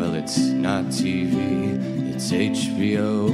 [0.00, 3.28] Well, it's not TV, it's HBO.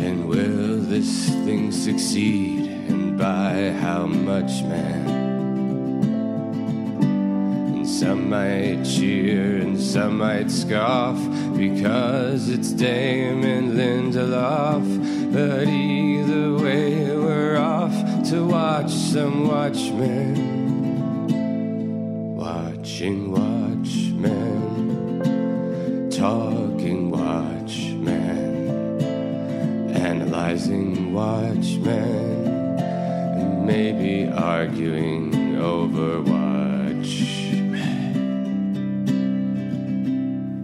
[0.00, 2.68] And will this thing succeed?
[2.88, 5.08] And by how much, man?
[7.76, 11.16] And some might cheer and some might scoff
[11.56, 14.82] because it's Damon Lindelof.
[15.32, 17.94] But either way, we're off
[18.30, 20.58] to watch some Watchmen.
[22.36, 24.69] Watching Watchmen,
[26.20, 29.00] talking Watchmen,
[29.90, 36.58] analyzing Watchmen, and maybe arguing over Watchmen.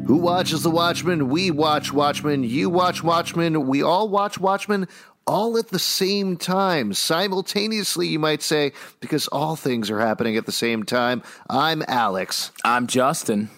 [0.06, 1.30] Who watches The Watchmen?
[1.30, 2.44] We watch Watchmen.
[2.44, 3.66] You watch Watchmen.
[3.66, 4.86] We all watch Watchmen
[5.26, 10.44] all at the same time, simultaneously, you might say, because all things are happening at
[10.44, 11.22] the same time.
[11.48, 12.52] I'm Alex.
[12.62, 13.48] I'm Justin.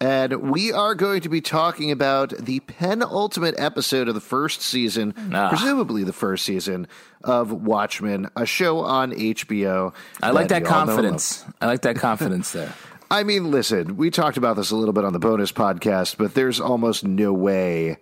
[0.00, 5.14] And we are going to be talking about the penultimate episode of the first season,
[5.32, 5.48] Ah.
[5.48, 6.86] presumably the first season
[7.22, 9.92] of Watchmen, a show on HBO.
[10.22, 10.96] I like that we all know and love.
[10.96, 11.44] confidence.
[11.60, 12.72] I like that confidence there.
[13.10, 16.34] I mean, listen, we talked about this a little bit on the bonus podcast, but
[16.34, 17.98] there's almost no way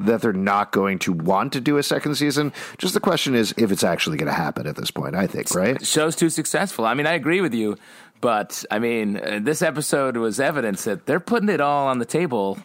[0.00, 2.52] that they're not going to want to do a second season.
[2.78, 5.54] Just the question is if it's actually going to happen at this point, I think,
[5.54, 5.84] right?
[5.86, 6.84] Show's too successful.
[6.86, 7.76] I mean, I agree with you,
[8.20, 12.04] but I mean, uh, this episode was evidence that they're putting it all on the
[12.04, 12.58] table.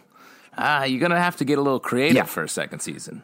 [0.57, 2.23] Ah, you're going to have to get a little creative Yeah.
[2.23, 3.23] for a second season.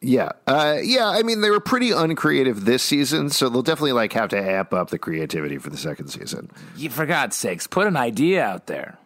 [0.00, 0.32] Yeah.
[0.46, 4.28] Uh, yeah, I mean, they were pretty uncreative this season, so they'll definitely like have
[4.30, 6.50] to amp up the creativity for the second season.
[6.76, 8.98] You, for God's sakes, put an idea out there.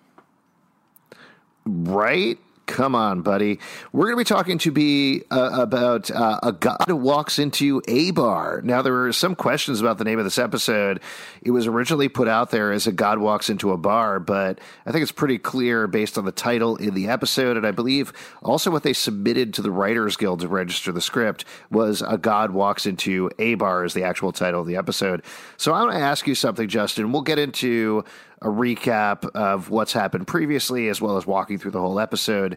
[1.65, 2.39] Right?
[2.69, 3.59] Come on, buddy.
[3.93, 8.11] We're going to be talking to be uh, about uh, a god walks into a
[8.11, 8.61] bar.
[8.63, 11.01] Now, there were some questions about the name of this episode.
[11.41, 14.93] It was originally put out there as a god walks into a bar, but I
[14.93, 18.13] think it's pretty clear based on the title in the episode, and I believe
[18.43, 22.51] also what they submitted to the Writers Guild to register the script was a god
[22.51, 25.23] walks into a bar is the actual title of the episode.
[25.57, 27.13] So I want to ask you something, Justin.
[27.13, 28.05] We'll get into
[28.43, 32.57] a recap of what's happened previously as well as walking through the whole episode.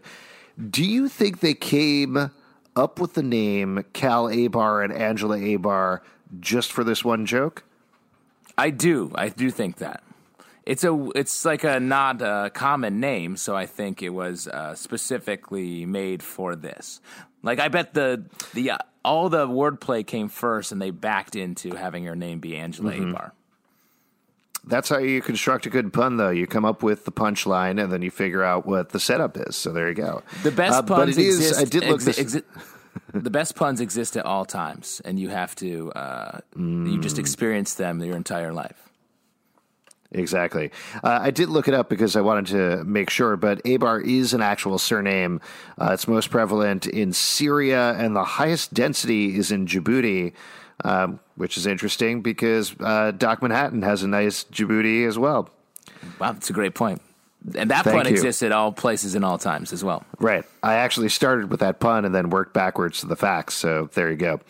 [0.70, 2.30] Do you think they came
[2.76, 6.00] up with the name Cal Abar and Angela Abar
[6.40, 7.64] just for this one joke?
[8.56, 9.10] I do.
[9.14, 10.02] I do think that.
[10.64, 14.74] It's a it's like a not a common name, so I think it was uh,
[14.76, 17.00] specifically made for this.
[17.42, 21.74] Like I bet the the uh, all the wordplay came first, and they backed into
[21.74, 23.12] having her name be Angela Mhm.
[23.12, 23.32] Abar.
[24.64, 26.30] That's how you construct a good pun, though.
[26.30, 29.56] You come up with the punchline and then you figure out what the setup is.
[29.56, 30.22] So there you go.
[30.44, 31.36] The best Uh, puns it is.
[31.40, 31.60] exist.
[31.60, 32.18] I did look exi- this.
[32.36, 32.42] exi-
[33.22, 37.74] the best puns exist at all times, and you have to uh, you just experience
[37.74, 38.76] them your entire life.
[40.14, 40.70] Exactly.
[41.02, 44.34] Uh, I did look it up because I wanted to make sure, but Abar is
[44.34, 45.40] an actual surname.
[45.80, 50.34] Uh, it's most prevalent in Syria, and the highest density is in Djibouti,
[50.82, 55.48] um, which is interesting because uh, Doc Manhattan has a nice Djibouti as well.
[56.18, 57.00] Wow, that's a great point.
[57.56, 58.12] And that Thank pun you.
[58.12, 60.04] exists at all places and all times as well.
[60.18, 60.44] Right.
[60.62, 63.54] I actually started with that pun and then worked backwards to the facts.
[63.54, 64.40] So there you go.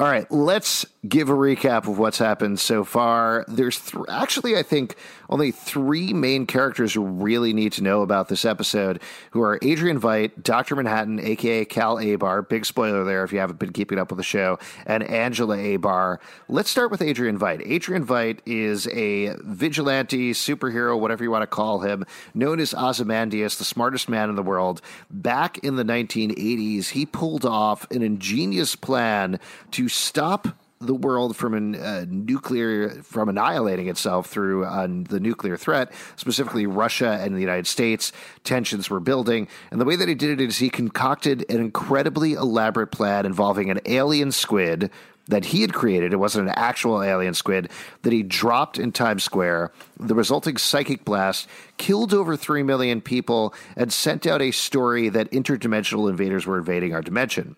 [0.00, 3.44] All right, let's give a recap of what's happened so far.
[3.48, 4.94] There's th- actually, I think,
[5.28, 9.00] only three main characters you really need to know about this episode,
[9.32, 10.76] who are Adrian Veidt, Dr.
[10.76, 14.22] Manhattan, aka Cal Abar, big spoiler there if you haven't been keeping up with the
[14.22, 16.18] show, and Angela Abar.
[16.48, 17.62] Let's start with Adrian Veidt.
[17.66, 23.58] Adrian Veidt is a vigilante, superhero, whatever you want to call him, known as Ozymandias,
[23.58, 24.80] the smartest man in the world.
[25.10, 29.40] Back in the 1980s, he pulled off an ingenious plan
[29.72, 35.56] to stop the world from a uh, nuclear from annihilating itself through uh, the nuclear
[35.56, 38.12] threat, specifically Russia and the United States.
[38.44, 42.32] Tensions were building, and the way that he did it is he concocted an incredibly
[42.32, 44.90] elaborate plan involving an alien squid
[45.28, 46.12] that he had created.
[46.12, 47.70] It wasn't an actual alien squid
[48.02, 49.72] that he dropped in Times Square.
[49.98, 55.30] The resulting psychic blast killed over 3 million people and sent out a story that
[55.30, 57.56] interdimensional invaders were invading our dimension.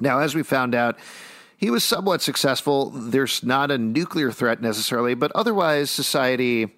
[0.00, 0.98] Now, as we found out,
[1.60, 2.88] he was somewhat successful.
[2.88, 6.72] There's not a nuclear threat necessarily, but otherwise, society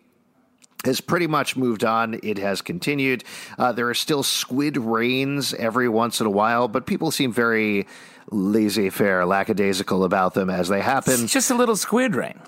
[0.85, 2.19] has pretty much moved on.
[2.25, 3.23] It has continued.
[3.57, 7.87] Uh, there are still squid rains every once in a while, but people seem very
[8.33, 11.23] laissez faire, lackadaisical about them as they happen.
[11.23, 12.41] It's just a little squid rain.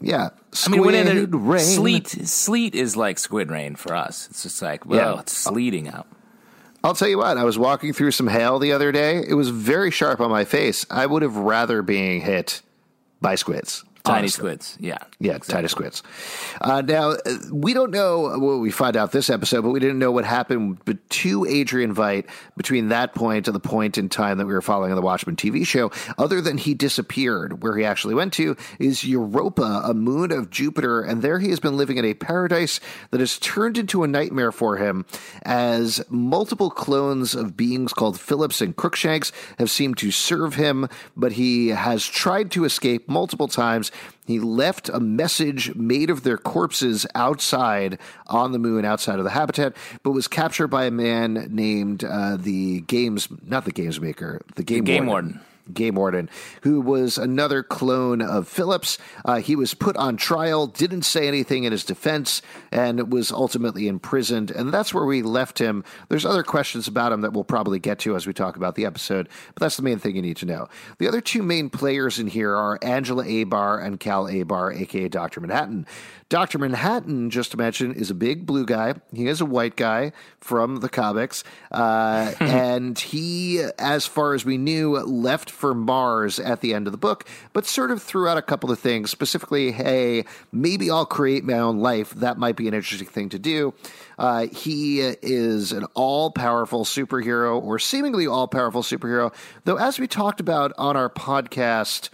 [0.00, 0.30] Yeah,
[0.64, 1.60] I mean, when it, rain.
[1.60, 4.28] sleet sleet is like squid rain for us.
[4.30, 5.20] It's just like, well, Yeah.
[5.20, 6.06] it's sleeting out.
[6.84, 7.38] I'll tell you what.
[7.38, 9.24] I was walking through some hail the other day.
[9.26, 10.84] It was very sharp on my face.
[10.90, 12.62] I would have rather being hit
[13.20, 13.84] by squids.
[14.04, 14.40] Tiny honestly.
[14.40, 16.02] squids, yeah, Yeah, tiny squids.
[16.60, 20.00] Uh, now, uh, we don't know what we find out this episode, but we didn't
[20.00, 22.24] know what happened to Adrian Veidt
[22.56, 25.36] between that point and the point in time that we were following on the Watchmen
[25.36, 27.62] TV show, other than he disappeared.
[27.62, 31.60] Where he actually went to is Europa, a moon of Jupiter, and there he has
[31.60, 32.80] been living in a paradise
[33.12, 35.06] that has turned into a nightmare for him
[35.42, 41.32] as multiple clones of beings called Phillips and Crookshanks have seemed to serve him, but
[41.32, 43.91] he has tried to escape multiple times.
[44.26, 47.98] He left a message made of their corpses outside
[48.28, 52.36] on the moon, outside of the habitat, but was captured by a man named uh,
[52.36, 55.32] the games, not the games maker, the game, Game warden.
[55.32, 55.46] warden.
[55.72, 56.28] Game Warden,
[56.62, 58.98] who was another clone of Phillips.
[59.24, 63.88] Uh, he was put on trial, didn't say anything in his defense, and was ultimately
[63.88, 64.50] imprisoned.
[64.50, 65.84] And that's where we left him.
[66.08, 68.84] There's other questions about him that we'll probably get to as we talk about the
[68.84, 70.68] episode, but that's the main thing you need to know.
[70.98, 75.40] The other two main players in here are Angela Abar and Cal Abar, aka Dr.
[75.40, 75.86] Manhattan.
[76.32, 76.58] Dr.
[76.58, 78.94] Manhattan, just to mention, is a big blue guy.
[79.12, 81.44] He is a white guy from the comics.
[81.70, 86.92] Uh, and he, as far as we knew, left for Mars at the end of
[86.92, 91.04] the book, but sort of threw out a couple of things, specifically, hey, maybe I'll
[91.04, 92.14] create my own life.
[92.14, 93.74] That might be an interesting thing to do.
[94.18, 99.34] Uh, he is an all powerful superhero, or seemingly all powerful superhero,
[99.64, 102.08] though, as we talked about on our podcast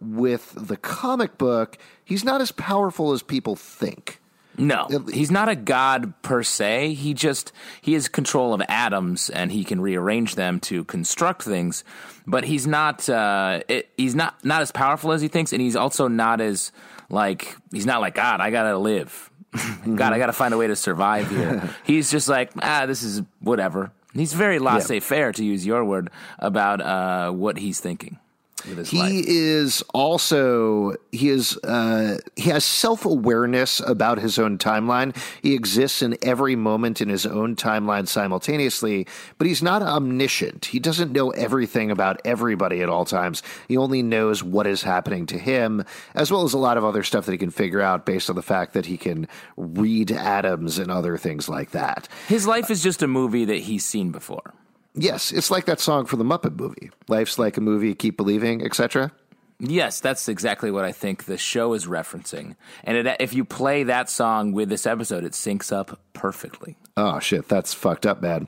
[0.00, 4.20] with the comic book, he's not as powerful as people think.
[4.56, 6.94] No, he's not a god per se.
[6.94, 11.82] He just he has control of atoms and he can rearrange them to construct things.
[12.26, 15.74] But he's not uh, it, he's not not as powerful as he thinks, and he's
[15.76, 16.70] also not as
[17.10, 18.40] like he's not like God.
[18.40, 19.30] I gotta live.
[19.84, 21.68] God, I gotta find a way to survive here.
[21.84, 23.90] he's just like ah, this is whatever.
[24.12, 28.20] He's very laissez faire, to use your word, about uh, what he's thinking
[28.64, 29.24] He life.
[29.26, 35.16] is also he is uh, he has self awareness about his own timeline.
[35.42, 39.06] He exists in every moment in his own timeline simultaneously,
[39.38, 40.66] but he's not omniscient.
[40.66, 43.42] He doesn't know everything about everybody at all times.
[43.68, 45.84] He only knows what is happening to him,
[46.14, 48.36] as well as a lot of other stuff that he can figure out based on
[48.36, 52.08] the fact that he can read atoms and other things like that.
[52.28, 54.54] His life is just a movie that he's seen before.
[54.94, 56.90] Yes, it's like that song from the Muppet movie.
[57.08, 59.10] Life's like a movie, keep believing, etc.
[59.58, 62.56] Yes, that's exactly what I think the show is referencing.
[62.82, 66.76] And it, if you play that song with this episode, it syncs up perfectly.
[66.96, 68.46] Oh shit, that's fucked up, man.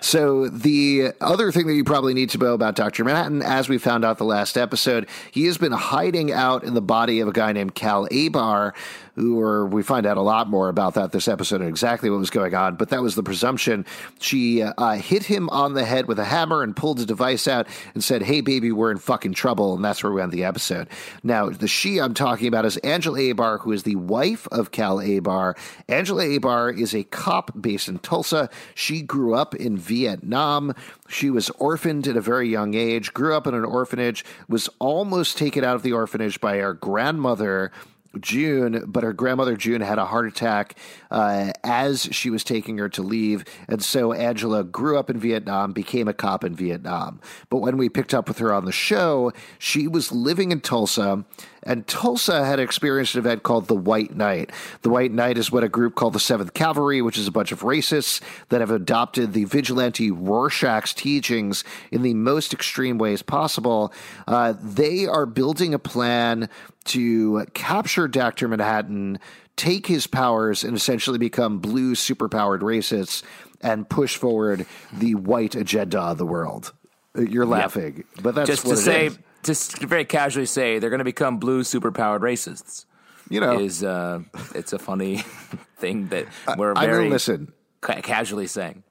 [0.00, 3.02] So the other thing that you probably need to know about Dr.
[3.02, 6.80] Manhattan, as we found out the last episode, he has been hiding out in the
[6.80, 8.72] body of a guy named Cal Abar,
[9.16, 12.20] who or we find out a lot more about that this episode and exactly what
[12.20, 13.84] was going on, but that was the presumption.
[14.20, 17.66] She uh, hit him on the head with a hammer and pulled a device out
[17.94, 20.86] and said, Hey baby, we're in fucking trouble, and that's where we end the episode.
[21.24, 24.98] Now, the she I'm talking about is Angela Abar, who is the wife of Cal
[24.98, 25.56] Abar.
[25.88, 28.48] Angela Abar is a cop based in Tulsa.
[28.74, 30.74] She grew up in Vietnam.
[31.08, 35.38] She was orphaned at a very young age, grew up in an orphanage, was almost
[35.38, 37.72] taken out of the orphanage by her grandmother.
[38.20, 40.78] June, but her grandmother June had a heart attack
[41.10, 43.44] uh, as she was taking her to leave.
[43.68, 47.20] And so Angela grew up in Vietnam, became a cop in Vietnam.
[47.50, 51.24] But when we picked up with her on the show, she was living in Tulsa,
[51.68, 54.50] and Tulsa had experienced an event called the White Night.
[54.80, 57.52] The White Night is what a group called the Seventh Cavalry, which is a bunch
[57.52, 63.92] of racists that have adopted the vigilante Rorschach's teachings in the most extreme ways possible.
[64.26, 66.48] Uh, they are building a plan
[66.86, 68.48] to capture Dr.
[68.48, 69.18] Manhattan,
[69.56, 73.22] take his powers, and essentially become blue superpowered racists
[73.60, 76.72] and push forward the white agenda of the world.
[77.14, 79.18] Uh, You're laughing, but that's Just what to it say, is.
[79.42, 82.84] Just very casually say they're going to become blue superpowered racists.
[83.30, 84.20] You know, Is uh,
[84.54, 85.18] it's a funny
[85.76, 86.26] thing that
[86.56, 87.52] we're I very mean, listen,
[87.82, 88.82] ca- casually saying.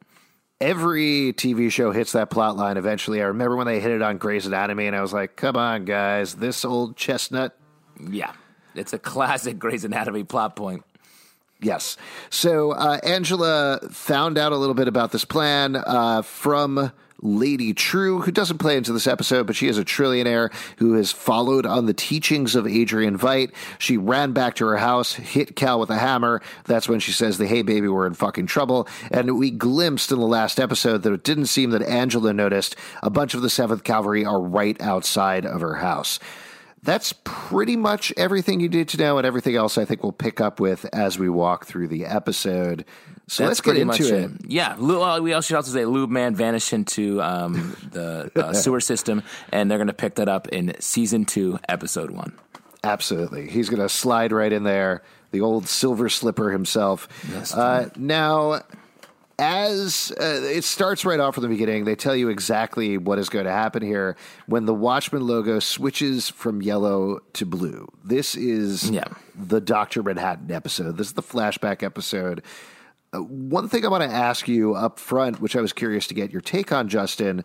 [0.62, 3.22] every TV show hits that plot line eventually.
[3.22, 5.86] I remember when they hit it on Grey's Anatomy, and I was like, come on,
[5.86, 7.58] guys, this old chestnut.
[8.00, 8.32] Yeah,
[8.75, 10.84] it's a classic Grey's Anatomy plot point.
[11.60, 11.98] Yes.
[12.30, 16.92] So uh, Angela found out a little bit about this plan uh, from
[17.27, 21.12] Lady True, who doesn't play into this episode, but she is a trillionaire who has
[21.12, 23.51] followed on the teachings of Adrian Veidt.
[23.79, 26.41] She ran back to her house, hit Cal with a hammer.
[26.65, 28.88] That's when she says, the, hey, baby, we're in fucking trouble.
[29.12, 33.10] And we glimpsed in the last episode that it didn't seem that Angela noticed a
[33.10, 36.19] bunch of the 7th Cavalry are right outside of her house.
[36.84, 40.39] That's pretty much everything you need to know, and everything else I think we'll pick
[40.39, 42.86] up with as we walk through the episode.
[43.29, 44.31] So That's let's get into much it.
[44.48, 48.79] Yeah, well, we also should also say Lube Man vanished into um, the uh, sewer
[48.79, 52.38] system, and they're going to pick that up in season two, episode one.
[52.86, 53.50] Absolutely.
[53.50, 57.10] He's going to slide right in there, the old silver slipper himself.
[57.53, 58.62] uh, now,
[59.39, 63.29] as uh, it starts right off from the beginning, they tell you exactly what is
[63.29, 64.15] going to happen here
[64.48, 67.88] when the Watchmen logo switches from yellow to blue.
[68.05, 69.03] This is Yeah.
[69.36, 70.01] the Dr.
[70.01, 70.98] Manhattan episode.
[70.98, 72.41] This is the flashback episode.
[73.17, 76.31] One thing I want to ask you up front, which I was curious to get
[76.31, 77.43] your take on, Justin.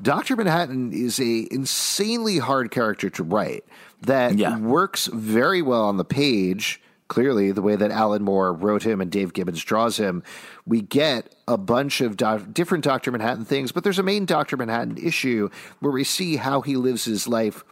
[0.00, 0.34] Dr.
[0.36, 3.64] Manhattan is a insanely hard character to write
[4.00, 4.58] that Yeah.
[4.58, 6.80] works very well on the page.
[7.08, 10.22] Clearly, the way that Alan Moore wrote him and Dave Gibbons draws him,
[10.66, 13.12] we get a bunch of doc- different Dr.
[13.12, 14.56] Manhattan things, but there's a main Dr.
[14.56, 15.50] Manhattan issue
[15.80, 17.64] where we see how he lives his life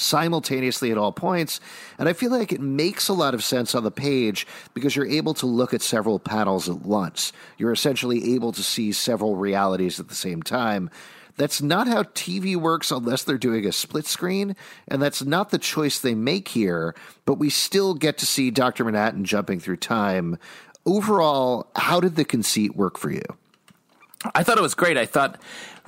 [0.00, 1.60] simultaneously at all points.
[1.98, 5.06] And I feel like it makes a lot of sense on the page because you're
[5.06, 7.32] able to look at several panels at once.
[7.58, 10.90] You're essentially able to see several realities at the same time.
[11.36, 14.56] That's not how TV works unless they're doing a split screen,
[14.88, 18.84] and that's not the choice they make here, but we still get to see Dr.
[18.84, 20.36] Manhattan jumping through time.
[20.84, 23.22] Overall, how did the conceit work for you?
[24.34, 24.98] I thought it was great.
[24.98, 25.40] I thought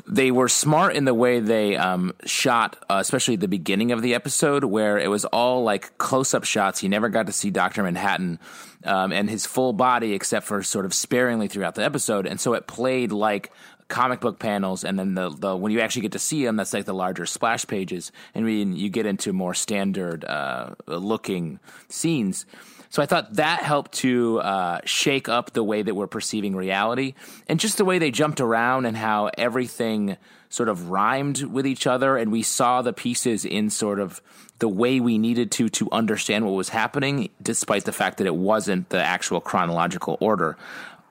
[0.06, 4.14] they were smart in the way they um, shot, uh, especially the beginning of the
[4.14, 6.82] episode, where it was all like close up shots.
[6.82, 7.82] You never got to see Dr.
[7.82, 8.38] Manhattan
[8.84, 12.26] um, and his full body, except for sort of sparingly throughout the episode.
[12.26, 13.52] And so it played like
[13.88, 14.84] comic book panels.
[14.84, 17.26] And then the, the when you actually get to see him, that's like the larger
[17.26, 18.10] splash pages.
[18.34, 22.46] And when you get into more standard uh, looking scenes.
[22.92, 27.14] So I thought that helped to uh, shake up the way that we're perceiving reality,
[27.48, 30.18] and just the way they jumped around and how everything
[30.50, 34.20] sort of rhymed with each other, and we saw the pieces in sort of
[34.58, 38.36] the way we needed to to understand what was happening, despite the fact that it
[38.36, 40.58] wasn't the actual chronological order.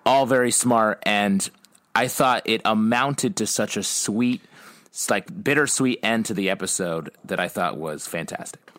[0.05, 1.49] All very smart, and
[1.95, 4.41] I thought it amounted to such a sweet,
[5.09, 8.70] like bittersweet end to the episode that I thought was fantastic.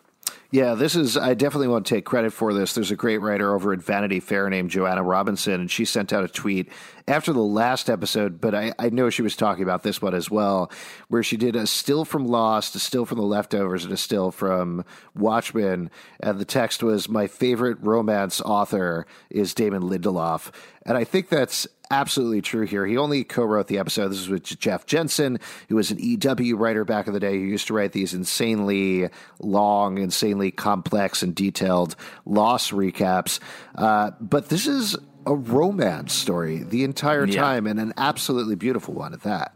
[0.53, 2.75] Yeah, this is, I definitely want to take credit for this.
[2.75, 6.23] There's a great writer over at Vanity Fair named Joanna Robinson, and she sent out
[6.23, 6.69] a tweet
[7.07, 10.29] after the last episode, but I, I know she was talking about this one as
[10.29, 10.71] well,
[11.07, 14.29] where she did a still from Lost, a still from The Leftovers, and a still
[14.29, 15.89] from Watchmen.
[16.19, 20.51] And the text was, My favorite romance author is Damon Lindelof.
[20.85, 22.85] And I think that's absolutely true here.
[22.85, 24.09] He only co-wrote the episode.
[24.09, 27.45] This is with Jeff Jensen, who was an EW writer back in the day who
[27.45, 29.09] used to write these insanely
[29.39, 31.95] long, insanely complex and detailed
[32.25, 33.39] Lost recaps.
[33.75, 37.41] Uh, but this is a romance story the entire Yeah.
[37.41, 39.55] time, and an absolutely beautiful one at that.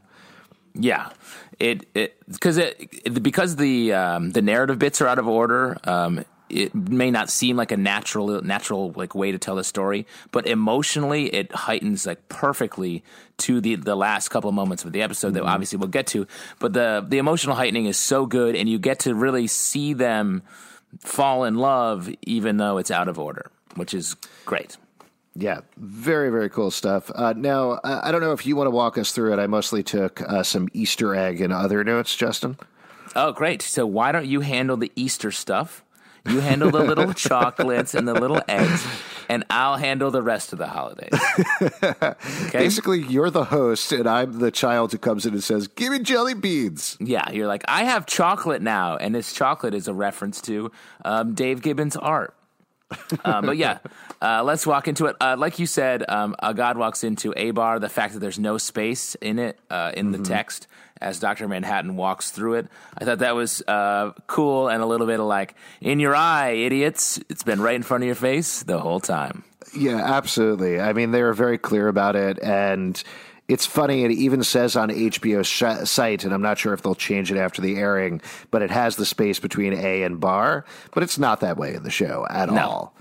[0.80, 1.10] Yeah,
[1.60, 5.78] it it because it, it because the um, the narrative bits are out of order.
[5.84, 10.06] Um, it may not seem like a natural natural like way to tell the story,
[10.32, 13.04] but emotionally it heightens like perfectly
[13.38, 16.28] to the the last couple of moments of the episode that obviously we'll get to.
[16.60, 20.44] But the the emotional heightening is so good, and you get to really see them
[21.00, 24.78] fall in love, even though it's out of order, which is great.
[25.36, 27.12] Yeah, very, very cool stuff.
[27.14, 29.40] Uh, now, I I don't know if you want to walk us through it.
[29.40, 32.58] I mostly took uh, some Easter egg and other notes, Justin.
[33.16, 33.62] Oh, great.
[33.62, 35.84] So why don't you handle the Easter stuff?
[36.28, 38.86] You handle the little chocolates and the little eggs,
[39.30, 41.12] and I'll handle the rest of the holidays.
[42.48, 42.60] Okay?
[42.60, 46.00] Basically, you're the host, and I'm the child who comes in and says, Give me
[46.00, 46.98] jelly beans.
[47.00, 50.72] Yeah, you're like, I have chocolate now, and this chocolate is a reference to
[51.04, 52.34] um, Dave Gibbons' art.
[53.26, 53.80] um, but yeah,
[54.22, 55.16] uh, let's walk into it.
[55.20, 57.80] Uh, like you said, um, a God walks into a bar.
[57.80, 60.68] The fact that there's no space in it uh, in the text
[61.02, 65.08] as Doctor Manhattan walks through it, I thought that was uh, cool and a little
[65.08, 67.20] bit of like, in your eye, idiots.
[67.30, 69.44] It's been right in front of your face the whole time.
[69.76, 70.80] Yeah, absolutely.
[70.80, 73.02] I mean, they were very clear about it, and
[73.48, 74.04] it's funny.
[74.06, 77.38] It even says on HBO's sh- site, and I'm not sure if they'll change it
[77.38, 81.42] after the airing, but it has the space between A and bar, but it's not
[81.42, 82.62] that way in the show at No.
[82.62, 82.94] all.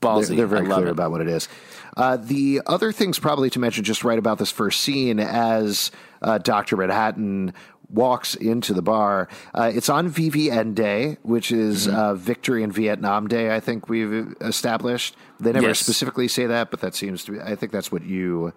[0.00, 0.28] Ballsy.
[0.28, 0.92] They're, they're very I love clear it.
[0.92, 1.48] about what it is.
[1.96, 5.90] Uh, the other things probably to mention just right about this first scene as
[6.24, 6.76] uh, Dr.
[6.76, 7.52] Manhattan
[7.90, 9.28] walks into the bar.
[9.54, 11.96] Uh, it's on VVN Day, which is Mm-hmm.
[11.96, 15.14] uh, Victory in Vietnam Day, I think we've established.
[15.38, 15.78] They never Yes.
[15.78, 18.52] specifically say that, but that seems to be, I think that's what you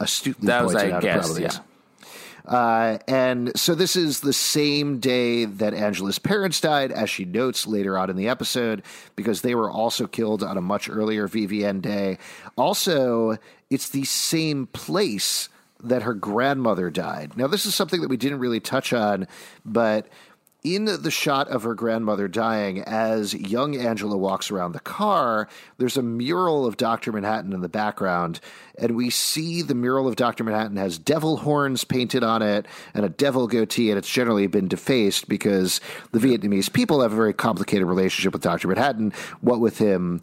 [0.00, 1.02] astutely That was, pointed I out.
[1.02, 1.48] guess, probably yeah.
[1.48, 1.60] is.
[2.46, 7.66] Uh, and so this is the same day that Angela's parents died, as she notes
[7.66, 8.82] later on in the episode,
[9.16, 12.18] because they were also killed on a much earlier VVN day.
[12.56, 13.38] Also,
[13.70, 15.48] it's the same place
[15.88, 17.36] that her grandmother died.
[17.36, 19.26] Now, this is something that we didn't really touch on,
[19.64, 20.08] but
[20.64, 25.98] in the shot of her grandmother dying, as young Angela walks around the car, there's
[25.98, 27.12] a mural of Dr.
[27.12, 28.40] Manhattan in the background.
[28.78, 30.42] And we see the mural of Dr.
[30.42, 32.64] Manhattan has devil horns painted on it
[32.94, 37.16] and a devil goatee, and it's generally been defaced because the Vietnamese people have a
[37.16, 38.68] very complicated relationship with Dr.
[38.68, 39.12] Manhattan.
[39.42, 40.22] What with him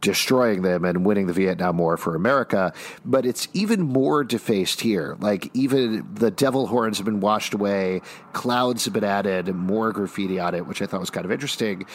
[0.00, 2.72] destroying them and winning the Vietnam War for America.
[3.04, 5.16] But it's even more defaced here.
[5.20, 8.02] Like, even the devil horns have been washed away,
[8.32, 11.86] clouds have been added, more graffiti on it, which I thought was kind of interesting.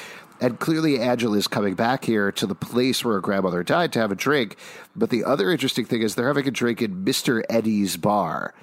[0.42, 4.00] And clearly, Angela is coming back here to the place where her grandmother died to
[4.00, 4.58] have a drink.
[4.96, 7.44] But the other interesting thing is they're having a drink in Mr.
[7.50, 8.54] Eddie's bar,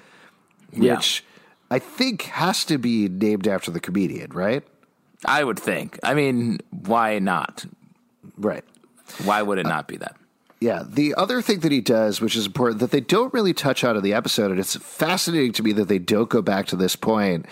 [0.71, 0.95] Yeah.
[0.97, 1.23] which
[1.71, 4.63] I think has to be named after the comedian, right?
[5.25, 5.97] I would think.
[6.03, 7.65] I mean, why not?
[8.37, 8.63] Right.
[9.23, 10.15] Why would it not be that?
[10.59, 13.83] Yeah, the other thing that he does, which is important, that they don't really touch
[13.83, 16.75] on in the episode, and it's fascinating to me that they don't go back to
[16.75, 17.47] this point,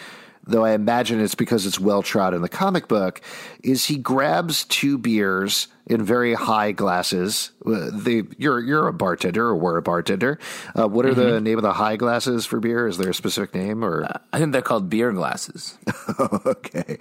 [0.45, 3.19] though I imagine it's because it's well trod in the comic book,
[3.63, 7.49] is he grabs two beers in very high glasses.
[7.65, 10.37] Uh, They, you're you're a bartender or were a bartender.
[10.77, 12.87] Uh, what are the name of the high glasses for beer?
[12.87, 15.79] Is there a specific name or I think they're called beer glasses.
[16.19, 16.97] okay?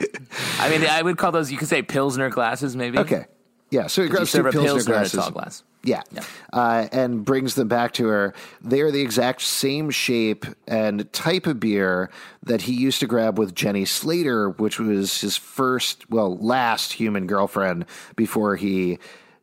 [0.58, 1.52] I mean, I would call those.
[1.52, 2.98] You could say pilsner glasses, maybe.
[2.98, 3.26] Okay,
[3.70, 3.86] yeah.
[3.86, 5.20] So he grabs two a pilsner glasses.
[5.20, 5.62] tall glass.
[5.84, 6.02] Yeah.
[6.10, 6.24] Yeah.
[6.52, 8.34] Uh, and brings them back to her.
[8.60, 12.10] They are the exact same shape and type of beer
[12.42, 17.26] that he used to grab with Jenny Slater, which was his first, well, last human
[17.26, 17.84] girlfriend
[18.16, 18.98] before he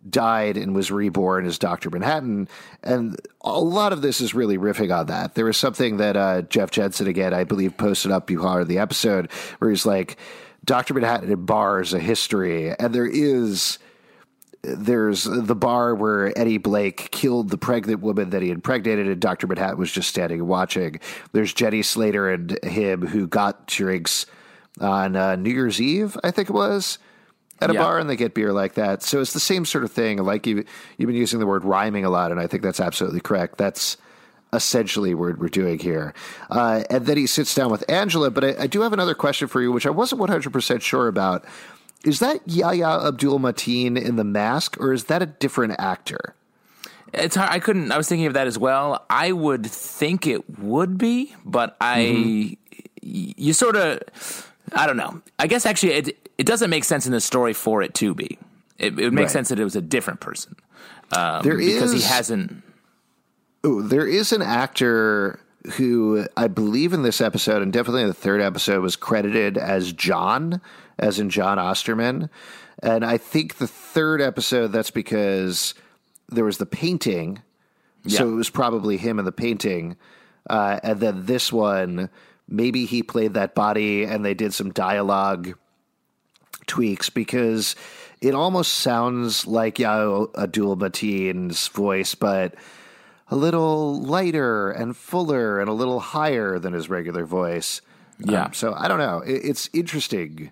[0.07, 1.89] died and was reborn as Dr.
[1.89, 2.47] Manhattan.
[2.83, 5.35] And a lot of this is really riffing on that.
[5.35, 9.31] There was something that uh, Jeff Jensen, again, I believe, posted up before the episode
[9.59, 10.17] where he's like,
[10.63, 10.95] Dr.
[10.95, 12.75] Manhattan in bars, a history.
[12.75, 13.77] And there is
[14.67, 19.47] there's the bar where Eddie Blake killed the pregnant woman that he impregnated, and Dr.
[19.47, 20.99] Manhattan was just standing and watching.
[21.31, 24.25] There's Jenny Slater and him who got drinks
[24.81, 26.97] on uh, New Year's Eve, I think it was,
[27.61, 27.83] at a Yeah.
[27.83, 29.03] bar, and they get beer like that.
[29.03, 30.17] So it's the same sort of thing.
[30.17, 30.65] Like you,
[30.97, 33.57] you've been using the word rhyming a lot, and I think that's absolutely correct.
[33.57, 33.97] That's
[34.53, 36.13] essentially what we're doing here.
[36.49, 38.31] Uh, and then he sits down with Angela.
[38.31, 41.45] But I, I do have another question for you, which I wasn't 100% sure about.
[42.05, 46.35] Is that Yahya Abdul Mateen in The Mask, or is that a different actor?
[47.13, 47.49] It's hard.
[47.51, 47.91] I couldn't.
[47.91, 49.05] I was thinking of that as well.
[49.09, 53.31] I would think it would be, but I, Mm-hmm.
[53.37, 53.99] you sort of,
[54.73, 55.21] I don't know.
[55.39, 58.37] I guess actually, it it doesn't make sense in the story for it to be.
[58.77, 59.31] It, it would make Right.
[59.31, 60.55] sense that it was a different person.
[61.11, 62.61] Um, There because he hasn't.
[63.65, 65.39] Ooh, there is an actor
[65.77, 69.91] who I believe in this episode, and definitely in the third episode, was credited as
[69.93, 70.61] John,
[70.97, 72.29] as in John Osterman.
[72.81, 75.73] And I think the third episode, that's because
[76.29, 77.41] there was the painting.
[78.07, 79.97] So it was probably him in the painting.
[80.47, 82.09] Uh, and then this one,
[82.47, 85.57] maybe he played that body and they did some dialogue
[86.67, 87.75] tweaks because
[88.21, 92.53] it almost sounds like Yahya Abdul Mateen's voice, but
[93.29, 97.81] a little lighter and fuller and a little higher than his regular voice.
[98.19, 98.45] Yeah.
[98.45, 99.21] Um, so I don't know.
[99.21, 100.51] It, it's interesting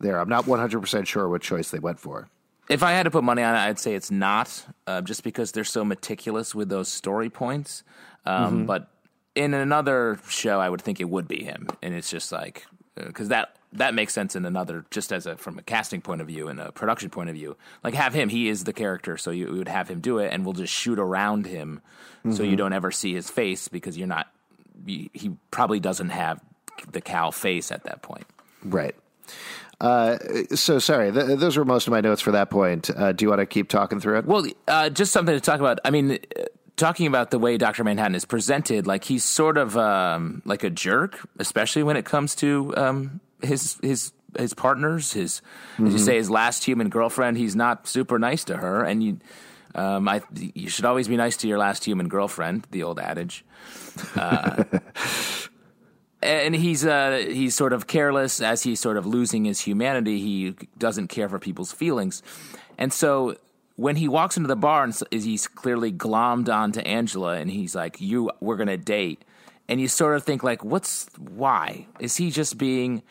[0.00, 0.18] there.
[0.18, 2.28] I'm not 100% sure what choice they went for.
[2.68, 5.52] If I had to put money on it, I'd say it's not, uh, just because
[5.52, 7.84] they're so meticulous with those story points.
[8.24, 8.88] Um, But
[9.36, 13.28] in another show, I would think it would be him, and it's just like because
[13.28, 16.48] that that makes sense in another, just as a from a casting point of view
[16.48, 17.56] and a production point of view.
[17.84, 20.44] Like have him, he is the character, so you would have him do it, and
[20.44, 21.82] we'll just shoot around him,
[22.32, 24.26] so you don't ever see his face because you're not.
[24.86, 26.40] you- He probably doesn't have
[26.90, 28.26] the Cal face at that point.
[28.64, 28.96] Right.
[29.80, 30.16] Uh,
[30.54, 32.88] so sorry, th- those were most of my notes for that point.
[32.94, 34.24] Uh, do you want to keep talking through it?
[34.24, 35.80] Well, uh, just something to talk about.
[35.84, 36.44] I mean, uh,
[36.76, 40.70] talking about the way Doctor Manhattan is presented, like he's sort of um, like a
[40.70, 45.12] jerk, especially when it comes to um, his his his partners.
[45.12, 45.42] His,
[45.78, 47.36] as you say, his last human girlfriend.
[47.36, 49.18] He's not super nice to her, and you.
[49.74, 53.44] Um, I, you should always be nice to your last human girlfriend, the old adage.
[56.22, 60.18] And he's uh, he's sort of careless as he's sort of losing his humanity.
[60.20, 62.22] He doesn't care for people's feelings,
[62.78, 63.36] and so
[63.76, 67.74] when he walks into the bar and is he's clearly glommed onto Angela, and he's
[67.74, 69.22] like, "You, we're gonna date,"
[69.68, 71.86] and you sort of think like, "What's why?
[72.00, 73.02] Is he just being?"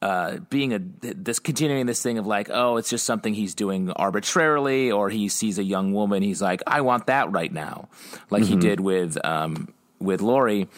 [0.00, 3.90] Uh, being a this continuing this thing of like, oh, it's just something he's doing
[3.90, 7.88] arbitrarily, or he sees a young woman, he's like, I want that right now,
[8.30, 10.68] like he did with um, with Lori.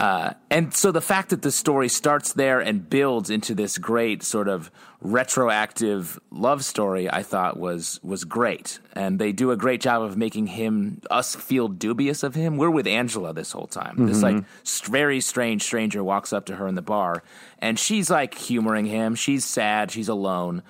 [0.00, 4.22] Uh, and so the fact that the story starts there and builds into this great
[4.22, 4.70] sort of
[5.02, 8.78] retroactive love story, I thought was was great.
[8.94, 12.56] And they do a great job of making him us feel dubious of him.
[12.56, 14.06] We're with Angela this whole time.
[14.06, 14.42] This like
[14.84, 17.22] very strange stranger walks up to her in the bar,
[17.58, 19.14] and she's like humoring him.
[19.14, 19.90] She's sad.
[19.90, 20.62] She's alone.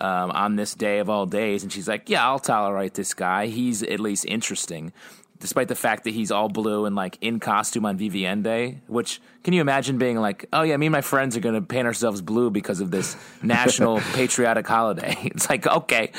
[0.00, 3.46] Um, on this day of all days, and she's like, "Yeah, I'll tolerate this guy.
[3.48, 4.92] He's at least interesting."
[5.40, 8.80] Despite the fact that he's all blue and like in costume on VVN Day.
[8.86, 11.60] Which can you imagine being like, oh yeah, me and my friends are going to
[11.60, 15.16] paint ourselves blue because of this national patriotic holiday?
[15.38, 16.10] It's like, okay,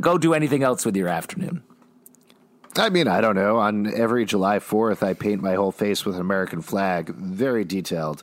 [0.00, 1.62] go do anything else with your afternoon.
[2.76, 3.58] I mean, I don't know.
[3.58, 8.22] On every July 4th, I paint my whole face with an American flag, very detailed.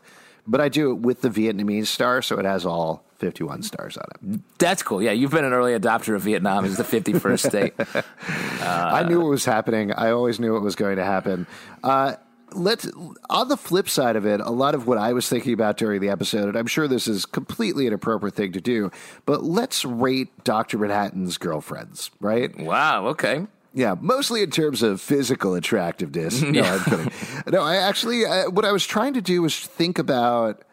[0.50, 4.06] But I do it with the Vietnamese star, so it has all 51 stars on
[4.16, 4.42] it.
[4.58, 5.02] That's cool.
[5.02, 7.74] Yeah, you've been an early adopter of Vietnam as the 51st state.
[8.62, 9.92] I knew what was happening.
[9.92, 11.46] I always knew what was going to happen.
[11.84, 12.16] Uh,
[12.54, 12.90] let's
[13.30, 16.02] on the flip side of it, a lot of what I was thinking about during
[16.02, 18.92] the episode, and I'm sure this is completely an appropriate thing to do,
[19.26, 20.78] but let's rate Dr.
[20.80, 22.58] Manhattan's girlfriends, right?
[22.58, 23.08] Wow.
[23.08, 23.46] Okay.
[23.74, 26.42] Yeah, mostly in terms of physical attractiveness.
[26.50, 27.12] No, I'm kidding.
[27.52, 30.64] No, I actually, uh, what I was trying to do was think about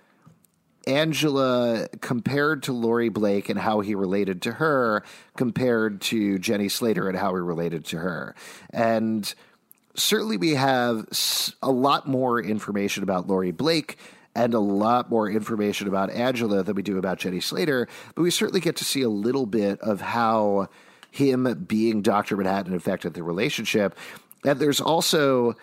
[0.87, 5.03] Angela compared to Lori Blake and how he related to her,
[5.37, 8.35] compared to Jenny Slater and how he related to her.
[8.71, 9.33] And
[9.95, 11.07] certainly we have
[11.63, 13.99] a lot more information about Lori Blake
[14.35, 18.31] and a lot more information about Angela than we do about Jenny Slater, but we
[18.31, 20.69] certainly get to see a little bit of how
[21.17, 22.37] him being Dr.
[22.37, 23.97] Manhattan affected the relationship.
[24.45, 25.57] And there's also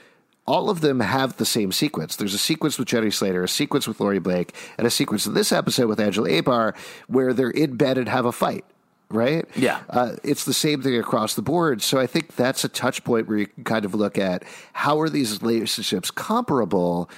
[0.45, 2.15] all of them have the same sequence.
[2.15, 5.33] There's a sequence with Jenny Slater, a sequence with Lori Blake, and a sequence in
[5.33, 6.75] this episode with Angela Abar
[7.07, 8.65] where they're in bed and have a fight.
[9.09, 9.45] Right?
[9.55, 9.81] Yeah.
[9.89, 11.83] Uh, it's the same thing across the board.
[11.83, 14.99] So I think that's a touch point where you can kind of look at how
[15.01, 17.11] are these relationships comparable.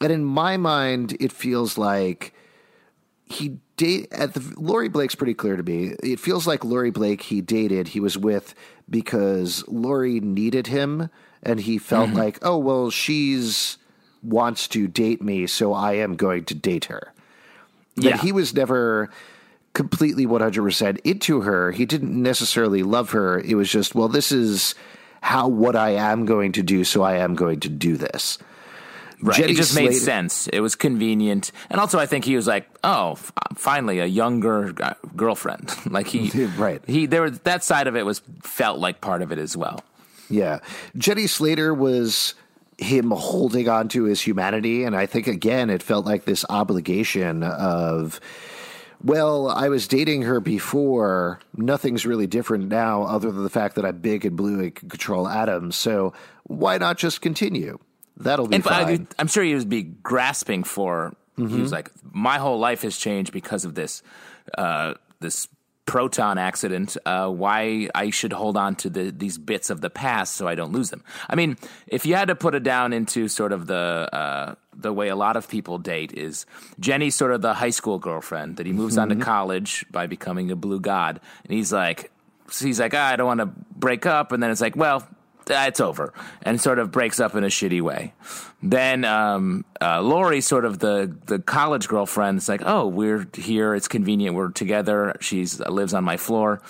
[0.00, 2.34] And in my mind, it feels like
[3.26, 5.94] he date at the Lori Blake's pretty clear to me.
[6.02, 8.54] It feels like Lori Blake he dated, he was with
[8.90, 11.08] because Lori needed him
[11.42, 12.18] and he felt mm-hmm.
[12.18, 13.78] like, oh well, she's
[14.22, 17.14] wants to date me, so I am going to date her.
[17.96, 18.16] That Yeah.
[18.18, 19.08] he was never
[19.72, 21.72] completely 100% into her.
[21.72, 23.40] He didn't necessarily love her.
[23.40, 24.74] It was just, well, this is
[25.22, 28.36] how what I am going to do, so I am going to do this.
[29.22, 29.36] Right.
[29.36, 30.48] Jenny it just made sense.
[30.48, 34.72] It was convenient, and also I think he was like, "Oh, f- finally a younger
[34.72, 36.82] g- girlfriend." like he, Right.
[36.86, 39.82] He there was that side of it was felt like part of it as well.
[40.30, 40.60] Yeah.
[40.96, 42.34] Jenny Slater was
[42.78, 44.84] him holding on to his humanity.
[44.84, 48.20] And I think, again, it felt like this obligation of,
[49.02, 51.40] well, I was dating her before.
[51.56, 54.88] Nothing's really different now, other than the fact that I'm big and blue and can
[54.88, 55.76] control atoms.
[55.76, 57.78] So why not just continue?
[58.20, 59.08] That'll be And fine.
[59.10, 61.14] I, I'm sure he was be grasping for.
[61.36, 64.02] He was like, "My whole life has changed because of this,
[64.58, 65.48] uh, this
[65.86, 66.98] proton accident.
[67.06, 70.54] Uh, why I should hold on to the, these bits of the past so I
[70.54, 71.02] don't lose them.
[71.30, 71.56] I mean,
[71.86, 73.74] if you had to put it down into sort of the
[74.12, 76.44] uh, the way a lot of people date is
[76.78, 80.50] Jenny's sort of the high school girlfriend that he moves on to college by becoming
[80.50, 82.12] a blue god, and he's like,
[82.60, 85.08] he's like, ah, I don't want to break up, and then it's like, well,
[85.50, 88.12] it's over, and sort of breaks up in a shitty way.
[88.62, 93.74] Then um, uh, Lori, sort of the the college girlfriend, is like, oh, we're here,
[93.74, 95.16] it's convenient, we're together.
[95.20, 96.60] She's lives on my floor.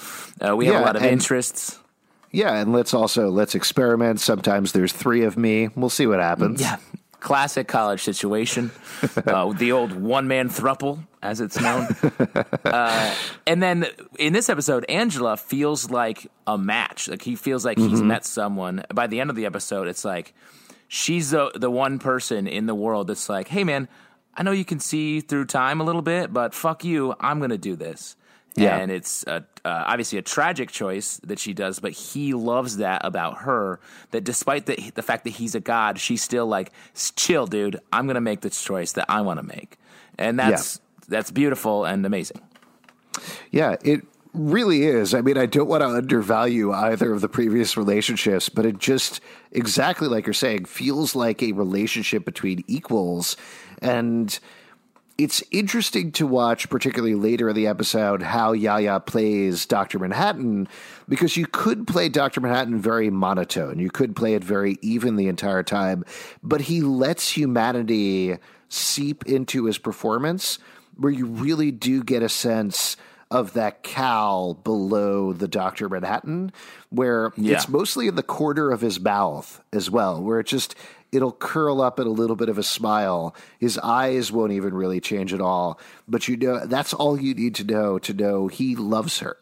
[0.40, 1.78] Uh, we have Yeah, a lot of and- interests.
[2.30, 2.54] yeah.
[2.54, 4.20] And let's also, let's experiment.
[4.20, 5.68] Sometimes there's three of me.
[5.74, 6.60] We'll see what happens.
[6.60, 6.76] Yeah,
[7.20, 8.70] classic college situation.
[9.26, 11.88] uh, the old one man thruple, as it's known.
[12.64, 13.14] uh,
[13.46, 13.86] and then
[14.18, 17.08] in this episode, Angela feels like a match.
[17.08, 18.84] Like he feels like he's met someone.
[18.92, 20.34] By the end of the episode, it's like
[20.88, 23.88] she's the the one person in the world that's like, hey man,
[24.34, 27.58] I know you can see through time a little bit, but fuck you, I'm gonna
[27.58, 28.16] do this.
[28.56, 28.76] Yeah.
[28.76, 33.04] And it's uh, uh, obviously a tragic choice that she does, but he loves that
[33.04, 33.80] about her.
[34.10, 36.72] That despite the the fact that he's a god, she's still like,
[37.16, 37.80] chill, dude.
[37.92, 39.78] I'm gonna make this choice that I want to make,
[40.18, 42.40] and that's that's beautiful and amazing.
[43.50, 45.14] Yeah, it really is.
[45.14, 49.20] I mean, I don't want to undervalue either of the previous relationships, but it just
[49.52, 53.36] exactly like you're saying feels like a relationship between equals
[53.82, 54.38] and
[55.22, 59.98] it's interesting to watch, particularly later in the episode, how Yahya plays Dr.
[59.98, 60.66] Manhattan,
[61.10, 62.40] because you could play Dr.
[62.40, 63.78] Manhattan very monotone.
[63.78, 66.04] You could play it very even the entire time,
[66.42, 68.38] but he lets humanity
[68.70, 70.58] seep into his performance
[70.96, 72.96] where you really do get a sense
[73.30, 75.90] of that Cal below the Dr.
[75.90, 76.50] Manhattan,
[76.88, 77.56] where Yeah.
[77.56, 80.74] it's mostly in the corner of his mouth as well, where it just
[81.12, 83.34] it'll curl up in a little bit of a smile.
[83.58, 85.78] His eyes won't even really change at all.
[86.08, 89.36] But you know that's all you need to know to know he loves her.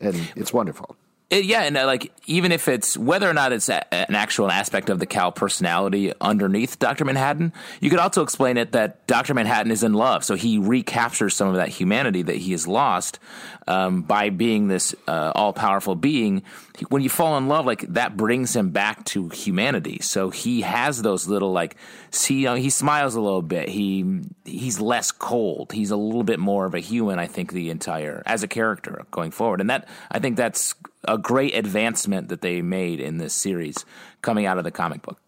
[0.00, 0.96] And it's wonderful.
[1.30, 4.50] It, yeah, and uh, like even if it's whether or not it's a, an actual
[4.50, 9.34] aspect of the Cal personality underneath Doctor Manhattan, you could also explain it that Doctor
[9.34, 13.18] Manhattan is in love, so he recaptures some of that humanity that he has lost
[13.66, 16.44] um, by being this uh, all powerful being.
[16.78, 19.98] He- When you fall in love, like that brings him back to humanity.
[20.00, 21.76] So he has those little like,
[22.10, 23.68] see, you know, he smiles a little bit.
[23.68, 25.72] He he's less cold.
[25.72, 27.18] He's a little bit more of a human.
[27.18, 31.18] I think the entire as a character going forward, and that I think that's a
[31.18, 33.84] great advancement that they made in this series
[34.22, 35.18] coming out of the comic book.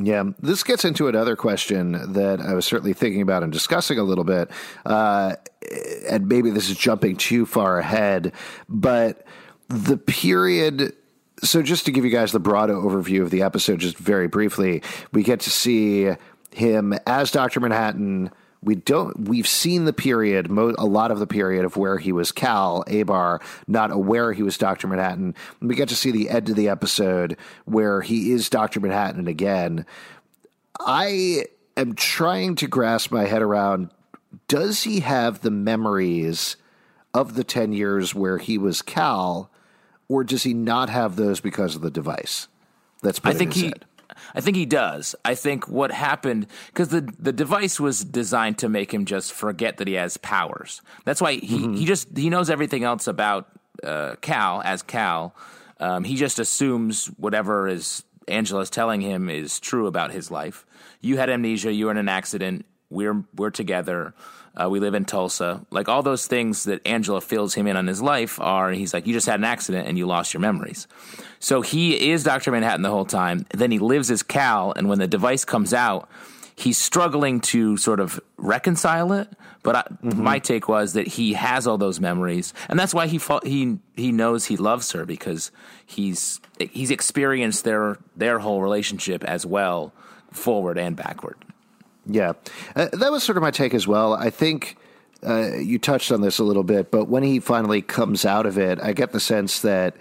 [0.00, 4.04] Yeah, this gets into another question that I was certainly thinking about and discussing a
[4.04, 4.48] little bit.
[4.86, 5.34] Uh,
[6.08, 8.32] and maybe this is jumping too far ahead,
[8.68, 9.24] but
[9.68, 10.94] the period.
[11.42, 14.82] So, just to give you guys the broad overview of the episode, just very briefly,
[15.12, 16.10] we get to see
[16.50, 17.60] him as Dr.
[17.60, 18.30] Manhattan.
[18.60, 19.28] We don't.
[19.28, 22.82] We've seen the period, mo- a lot of the period of where he was Cal
[22.88, 25.36] Abar, not aware he was Doctor Manhattan.
[25.60, 29.86] We get to see the end of the episode where he is Doctor Manhattan again.
[30.80, 31.44] I
[31.76, 33.90] am trying to grasp my head around:
[34.48, 36.56] Does he have the memories
[37.14, 39.52] of the ten years where he was Cal,
[40.08, 42.48] or does he not have those because of the device?
[43.02, 43.66] That's I think he.
[43.66, 43.84] head?
[44.34, 45.14] I think he does.
[45.24, 49.76] I think what happened because the the device was designed to make him just forget
[49.76, 50.82] that he has powers.
[51.04, 51.74] That's why he, Mm-hmm.
[51.74, 53.46] he just he knows everything else about
[53.84, 55.36] uh, Cal as Cal.
[55.78, 60.66] Um, he just assumes whatever is Angela's telling him is true about his life.
[61.00, 61.72] You had amnesia.
[61.72, 62.66] You were in an accident.
[62.90, 64.14] We're we're together.
[64.60, 65.64] Uh, we live in Tulsa.
[65.70, 68.72] Like all those things that Angela fills him in on his life are.
[68.72, 70.88] He's like, you just had an accident and you lost your memories.
[71.38, 73.46] So he is Doctor Manhattan the whole time.
[73.54, 76.08] Then he lives as Cal, and when the device comes out,
[76.56, 79.28] he's struggling to sort of reconcile it.
[79.62, 83.18] But I, my take was that he has all those memories, and that's why he
[83.18, 85.50] fa- he he knows he loves her because
[85.84, 89.92] he's he's experienced their their whole relationship as well,
[90.30, 91.36] forward and backward.
[92.08, 92.32] Yeah,
[92.74, 94.14] uh, that was sort of my take as well.
[94.14, 94.76] I think
[95.26, 98.56] uh, you touched on this a little bit, but when he finally comes out of
[98.56, 99.94] it, I get the sense that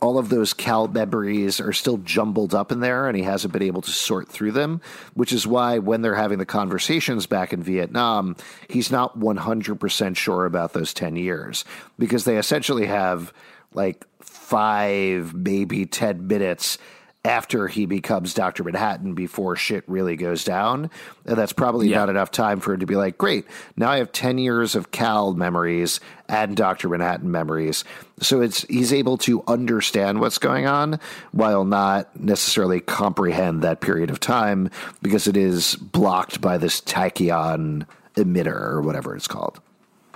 [0.00, 3.62] all of those Cal memories are still jumbled up in there, and he hasn't been
[3.62, 4.80] able to sort through them.
[5.14, 8.36] Which is why when they're having the conversations back in Vietnam,
[8.68, 11.64] he's not one hundred percent sure about those ten years
[11.98, 13.32] because they essentially have
[13.72, 16.78] like five, maybe ten minutes
[17.24, 18.64] after he becomes Dr.
[18.64, 20.90] Manhattan before shit really goes down.
[21.24, 22.00] And that's probably Yeah.
[22.00, 24.90] not enough time for him to be like, great, now I have 10 years of
[24.90, 26.90] Cal memories and Dr.
[26.90, 27.82] Manhattan memories.
[28.20, 31.00] So it's he's able to understand what's going on
[31.32, 34.68] while not necessarily comprehend that period of time
[35.00, 39.60] because it is blocked by this tachyon emitter or whatever it's called.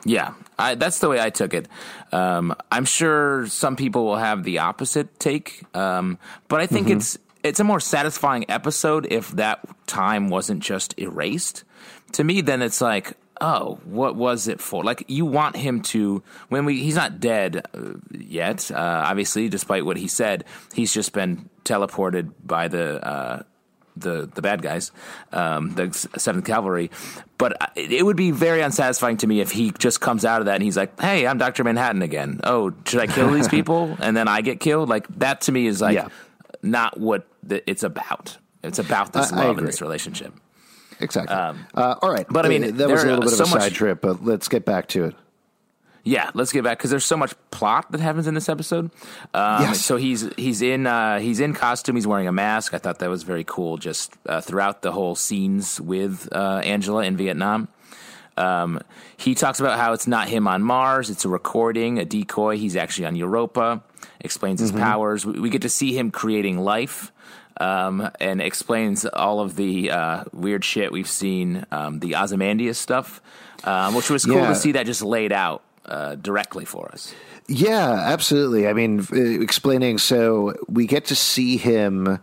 [0.04, 1.68] Yeah, I, that's the way I took it.
[2.12, 6.18] Um, I'm sure some people will have the opposite take, um,
[6.48, 11.64] but I think it's it's a more satisfying episode if that time wasn't just erased.
[12.12, 14.82] To me, then it's like, oh, what was it for?
[14.82, 18.70] Like you want him to when we he's not dead uh, yet.
[18.70, 20.44] Uh, obviously, despite what he said,
[20.74, 23.06] he's just been teleported by the.
[23.06, 23.42] Uh,
[24.00, 24.92] the the bad guys,
[25.32, 26.90] um, the Seventh Cavalry.
[27.38, 30.54] But it would be very unsatisfying to me if he just comes out of that
[30.54, 32.40] and he's like, "Hey, I'm Doctor Manhattan again.
[32.44, 34.88] Oh, should I kill these people?" and then I get killed.
[34.88, 36.08] Like that to me is like Yeah.
[36.62, 38.36] not what the, it's about.
[38.64, 40.34] It's about this love and this relationship.
[41.00, 41.32] Exactly.
[41.34, 41.54] uh,
[42.02, 42.26] all right.
[42.28, 44.48] but I mean, that was a little bit of a much- side trip, but let's
[44.48, 45.14] get back to it.
[46.08, 48.86] Yeah, let's get back because there's so much plot that happens in this episode.
[49.34, 49.84] Um, Yes.
[49.84, 51.96] So he's he's in uh, he's in costume.
[51.96, 52.72] He's wearing a mask.
[52.72, 53.76] I thought that was very cool.
[53.76, 57.68] Just uh, throughout the whole scenes with uh, Angela in Vietnam.
[58.38, 58.80] Um,
[59.16, 62.56] he talks about how it's not him on Mars; it's a recording, a decoy.
[62.56, 63.82] He's actually on Europa.
[64.20, 65.26] Explains his powers.
[65.26, 67.12] We, we get to see him creating life,
[67.60, 73.20] um, and explains all of the uh, weird shit we've seen, um, the Ozymandias stuff,
[73.64, 74.48] um, which was cool Yeah.
[74.48, 75.62] to see that just laid out.
[75.88, 77.14] Uh, directly for us.
[77.48, 78.68] Yeah, absolutely.
[78.68, 82.20] I mean, uh, explaining so we get to see him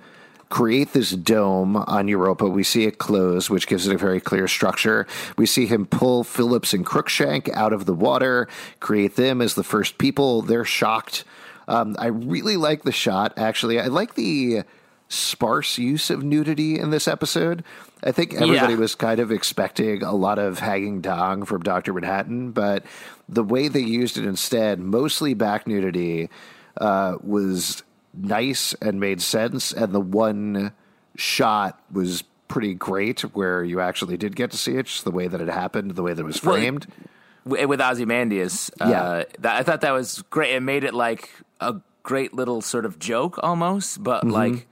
[0.50, 2.48] create this dome on Europa.
[2.48, 5.08] We see it close, which gives it a very clear structure.
[5.38, 8.48] We see him pull Phillips and Crookshank out of the water,
[8.80, 10.44] create them as the first people.
[10.44, 11.24] They're shocked.
[11.68, 13.80] Um, I really like the shot, actually.
[13.80, 14.62] I like the
[15.08, 17.64] sparse use of nudity in this episode.
[18.04, 18.80] I think everybody Yeah.
[18.80, 21.94] was kind of expecting a lot of hanging dong from Dr.
[21.94, 22.84] Manhattan, but
[23.28, 26.30] the way they used it instead, mostly back nudity,
[26.80, 29.72] uh, was nice and made sense.
[29.74, 30.72] And the one
[31.16, 35.28] shot was pretty great where you actually did get to see it, just the way
[35.28, 36.86] that it happened, the way that it was framed.
[37.48, 39.24] W- With Ozymandias, uh, Yeah.
[39.40, 40.54] that, I thought that was great.
[40.54, 41.30] It made it like
[41.60, 44.32] a great little sort of joke almost, but Mm-hmm.
[44.32, 44.68] like,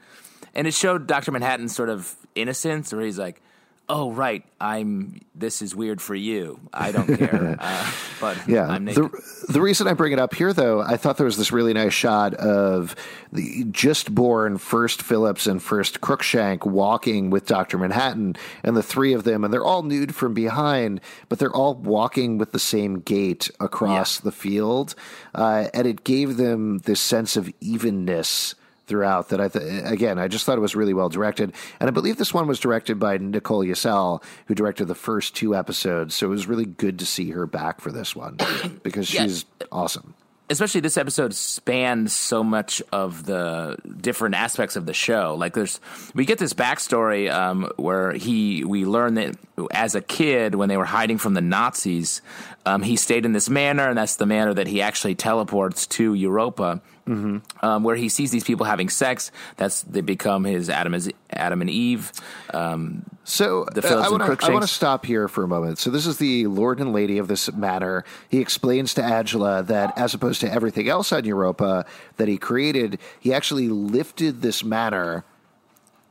[0.54, 3.42] and it showed Doctor Manhattan's sort of innocence, where he's like,
[3.90, 5.22] "Oh right, I'm.
[5.36, 6.60] This is weird for you.
[6.72, 8.68] I don't care, uh, but Yeah.
[8.68, 11.38] I'm naked." The, the reason I bring it up here, though, I thought there was
[11.38, 12.96] this really nice shot of
[13.32, 17.78] the just born first Phillips and first Crookshank walking with Dr.
[17.80, 21.74] Manhattan and the three of them, and they're all nude from behind, but they're all
[21.76, 24.94] walking with the same gait across the field.
[25.34, 28.54] Uh, and it gave them this sense of evenness
[28.88, 31.92] throughout that I th- again I just thought it was really well directed and I
[31.92, 36.26] believe this one was directed by Nicole Kassell who directed the first two episodes so
[36.28, 38.38] it was really good to see her back for this one
[38.84, 39.24] because Yeah.
[39.24, 40.14] she's awesome
[40.50, 45.36] especially this episode spanned so much of the different aspects of the show.
[45.36, 45.80] Like there's,
[46.14, 49.36] we get this backstory um, where he, we learn that
[49.72, 52.22] as a kid when they were hiding from the Nazis,
[52.66, 56.14] um, he stayed in this manor, and that's the manor that he actually teleports to
[56.14, 56.82] Europa.
[57.06, 60.96] Um, where he sees these people having sex, that's they become his Adam,
[61.32, 62.14] Adam and Eve.
[62.54, 65.80] Um, So The uh, I want to want to stop here for a moment.
[65.80, 68.06] So this is the lord and lady of this manor.
[68.30, 71.86] He explains to Angela that as opposed to everything else on Europa
[72.16, 75.26] that he created, he actually lifted this manor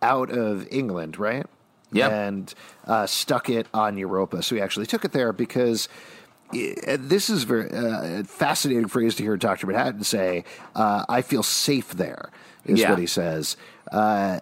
[0.02, 1.46] out of England, right?
[1.92, 2.10] Yep.
[2.12, 2.54] And
[2.86, 4.42] uh, stuck it on Europa.
[4.42, 5.88] So he actually took it there because
[6.54, 9.66] uh, this is very uh, fascinating phrase to hear Dr.
[9.66, 12.30] Manhattan say, uh, I feel safe there,
[12.64, 12.90] is Yeah.
[12.90, 13.56] what he says.
[13.90, 14.40] Uh,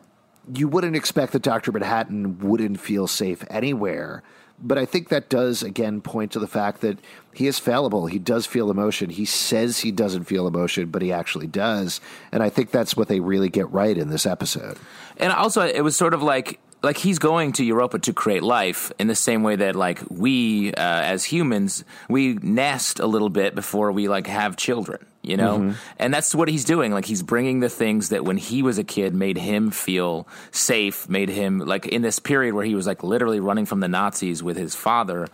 [0.52, 1.70] you wouldn't expect that Dr.
[1.72, 4.22] Manhattan wouldn't feel safe anywhere.
[4.62, 6.98] But I think that does, again, point to the fact that
[7.32, 8.08] he is fallible.
[8.08, 9.08] He does feel emotion.
[9.08, 11.98] He says he doesn't feel emotion, but he actually does.
[12.30, 14.76] And I think that's what they really get right in this episode.
[15.16, 18.92] And also, it was sort of like like he's going to Europa to create life
[18.98, 23.54] in the same way that like we uh, as humans we nest a little bit
[23.54, 25.74] before we like have children, you know.
[25.98, 26.92] And that's what he's doing.
[26.92, 31.08] Like he's bringing the things that when he was a kid made him feel safe,
[31.08, 34.42] made him like in this period where he was like literally running from the Nazis
[34.42, 35.28] with his father.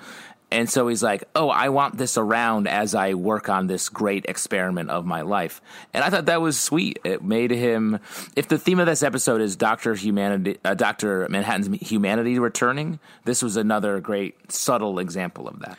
[0.51, 4.27] And so he's like, "Oh, I want this around as I work on this great
[4.27, 5.61] experiment of my life."
[5.93, 6.99] And I thought that was sweet.
[7.05, 7.99] It made him.
[8.37, 13.43] If the theme of this episode is Doctor Humanity, uh, Doctor Manhattan's humanity returning, this
[13.43, 15.79] was another great subtle example of that.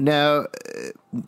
[0.00, 0.46] Now, uh,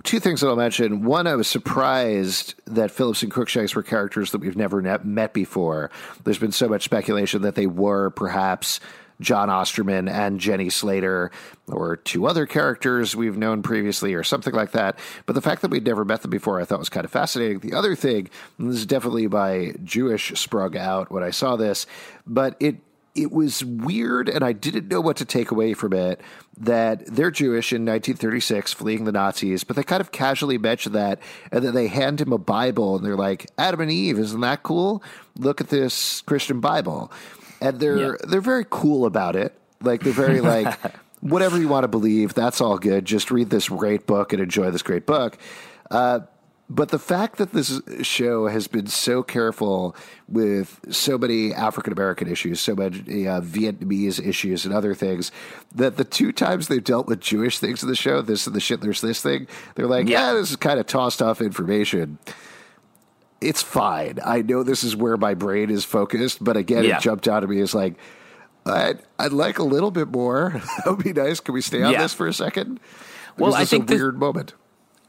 [0.03, 1.05] two things that I'll mention.
[1.05, 5.35] One, I was surprised that Phillips and Crookshanks were characters that we've never ne- met
[5.35, 5.91] before.
[6.25, 8.81] There's been so much speculation that they were perhaps
[9.21, 11.31] Jon Osterman and Jenny Slater,
[11.69, 14.99] or two other characters we've known previously, or something like that.
[15.27, 17.61] But the fact that we'd never met them before, I thought was kind of fascinating.
[17.61, 21.87] The other thing, this is definitely by Jewish sprung out when I saw this,
[22.27, 22.77] but it
[23.15, 26.21] it was weird, and I didn't know what to take away from it.
[26.59, 31.19] That they're Jewish in 1936, fleeing the Nazis, but they kind of casually mention that,
[31.51, 34.63] and then they hand him a Bible, and they're like, "Adam and Eve, isn't that
[34.63, 35.03] cool?
[35.37, 37.11] Look at this Christian Bible,"
[37.63, 38.13] and they're Yeah.
[38.29, 39.55] they're very cool about it.
[39.81, 40.79] Like they're very like,
[41.21, 43.05] whatever you want to believe, that's all good.
[43.05, 45.39] Just read this great book and enjoy this great book.
[45.91, 46.21] Uh,
[46.71, 49.95] but the fact that this show has been so careful
[50.27, 55.31] with so many African American issues, so many uh, Vietnamese issues, and other things,
[55.75, 58.61] that the two times they've dealt with Jewish things in the show, this and the
[58.61, 60.35] shit, there's this thing, they're like, yeah, Yeah.
[60.35, 62.19] this is kind of tossed off information.
[63.43, 64.19] It's fine.
[64.25, 66.97] I know this is where my brain is focused, but again, Yeah.
[66.97, 67.95] it jumped out at me as like,
[68.65, 70.51] I'd, I'd like a little bit more.
[70.85, 71.41] that would be nice.
[71.41, 72.03] Can we stay on Yeah.
[72.03, 72.79] this for a second?
[73.37, 74.55] Well, I this is think a weird moment.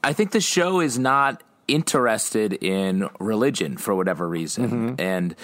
[0.04, 5.36] I think the show is not interested in religion for whatever reason, and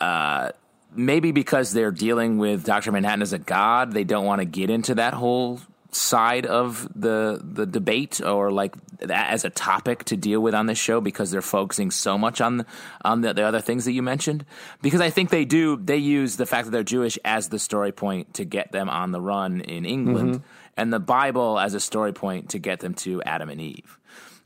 [0.00, 0.50] uh,
[0.94, 4.70] maybe because they're dealing with Doctor Manhattan as a god, they don't want to get
[4.70, 5.60] into that whole
[5.92, 10.66] side of the the debate or like that as a topic to deal with on
[10.66, 12.64] this show because they're focusing so much on
[13.04, 14.44] on the, the other things that you mentioned?
[14.80, 17.92] Because I think they do they use the fact that they're Jewish as the story
[17.92, 20.44] point to get them on the run in England mm-hmm.
[20.76, 23.98] and the Bible as a story point to get them to Adam and Eve.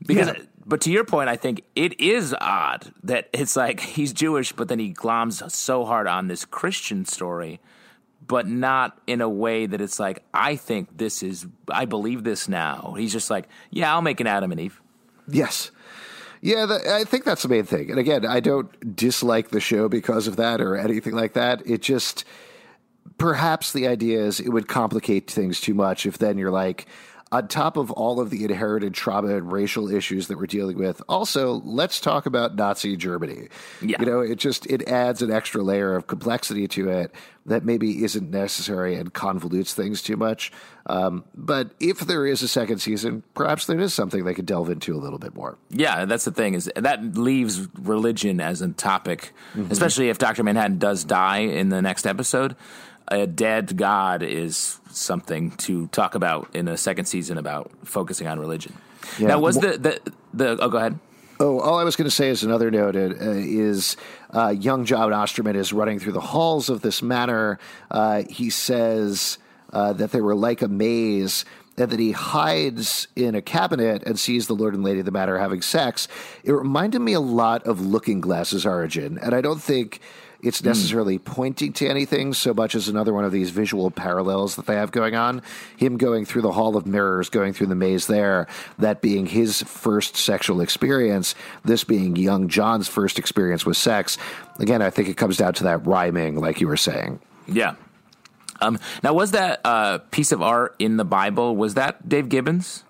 [0.05, 0.43] Because Yeah.
[0.65, 4.67] but to your point I think it is odd that it's like he's Jewish but
[4.67, 7.61] then he gloms so hard on this Christian story
[8.27, 12.47] but not in a way that it's like I think this is I believe this
[12.47, 12.95] now.
[12.97, 14.81] He's just like, yeah, I'll make an Adam and Eve.
[15.27, 15.71] Yes.
[16.41, 17.89] Yeah, the, I think that's the main thing.
[17.89, 21.65] And again, I don't dislike the show because of that or anything like that.
[21.65, 22.25] It just,
[23.17, 26.85] perhaps the idea is it would complicate things too much if then you're like,
[27.31, 31.01] on top of all of the inherited trauma and racial issues that we're dealing with,
[31.09, 33.49] also let's talk about Nazi Germany.
[33.81, 33.97] Yeah.
[33.99, 37.13] You know, it just it adds an extra layer of complexity to it
[37.45, 40.51] that maybe isn't necessary and convolutes things too much.
[40.85, 44.69] Um, but if there is a second season, perhaps there is something they could delve
[44.69, 45.57] into a little bit more.
[45.69, 49.33] Yeah, that's the thing is that leaves religion as a topic,
[49.69, 52.55] especially if Doctor Manhattan does die in the next episode.
[53.09, 58.39] A dead god is something to talk about in a second season about focusing on
[58.39, 58.73] religion.
[59.19, 59.27] Yeah.
[59.27, 60.99] Now, was the, the the oh, go ahead.
[61.39, 63.95] Oh, all I was going to say is another note uh, is
[64.33, 67.59] uh, young Jon Osterman is running through the halls of this manor.
[67.91, 69.37] Uh, he says
[69.71, 71.45] uh, that they were like a maze
[71.77, 75.11] and that he hides in a cabinet and sees the Lord and Lady of the
[75.11, 76.07] Manor having sex.
[76.43, 80.01] It reminded me a lot of Looking Glass's origin, and I don't think
[80.41, 80.67] it's hmm.
[80.67, 84.75] necessarily pointing to anything so much as another one of these visual parallels that they
[84.75, 85.41] have going on.
[85.77, 88.47] Him going through the Hall of Mirrors, going through the maze there,
[88.79, 94.17] that being his first sexual experience, this being young Jon's first experience with sex.
[94.59, 97.19] Again, I think it comes down to that rhyming, like you were saying.
[97.47, 97.75] Yeah.
[98.59, 101.55] Um, now, was that uh, piece of art in the Bible?
[101.55, 102.83] Was that Dave Gibbons?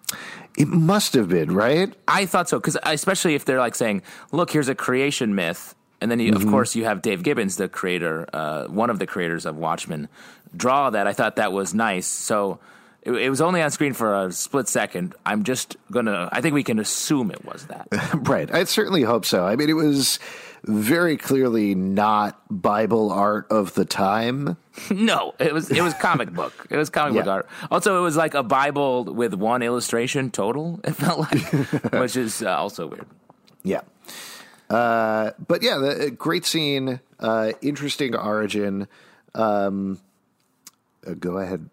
[0.57, 1.93] It must have been, right?
[2.07, 4.01] I thought so because especially if they're like saying,
[4.31, 7.69] "Look, here's a creation myth," and then you, of course you have Dave Gibbons, the
[7.69, 10.07] creator, uh, one of the creators of Watchmen,
[10.55, 11.05] draw that.
[11.05, 12.07] I thought that was nice.
[12.07, 12.59] So
[13.03, 15.15] it, it was only on screen for a split second.
[15.25, 16.27] I'm just gonna.
[16.31, 17.87] I think we can assume it was that.
[18.27, 18.51] Right.
[18.53, 19.45] I certainly hope so.
[19.45, 20.19] I mean, it was
[20.67, 24.57] very clearly not Bible art of the time.
[24.91, 26.67] no, it was it was comic book.
[26.69, 27.47] It was comic book art.
[27.71, 30.79] Also, it was like a Bible with one illustration total.
[30.87, 33.07] It felt like, which is uh, also weird.
[33.63, 33.81] Yeah.
[34.69, 38.87] Uh, but yeah, the, uh, great scene, uh, interesting origin.
[39.33, 39.99] Um,
[41.05, 41.69] uh, go ahead.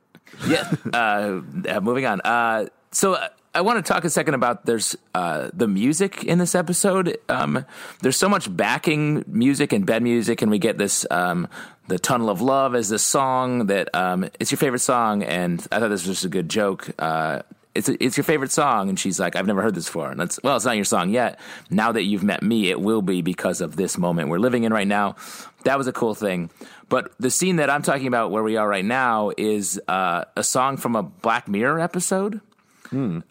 [0.46, 0.70] yeah.
[0.92, 2.20] Uh, uh, moving on.
[2.20, 6.38] Uh, so uh, I want to talk a second about there's uh, the music in
[6.38, 7.16] this episode.
[7.28, 7.64] Um,
[8.02, 11.46] there's so much backing music and bed music, and we get this um,
[11.86, 15.78] the tunnel of love as this song that um, it's your favorite song, and I
[15.78, 16.90] thought this was just a good joke.
[16.98, 17.42] Uh,
[17.76, 20.10] it's it's your favorite song, and she's like, I've never heard this before.
[20.10, 21.38] And that's well, it's not your song yet.
[21.70, 24.72] Now that you've met me, it will be because of this moment we're living in
[24.72, 25.14] right now.
[25.62, 26.50] That was a cool thing.
[26.88, 30.42] But the scene that I'm talking about, where we are right now, is uh, a
[30.42, 32.40] song from a Black Mirror episode.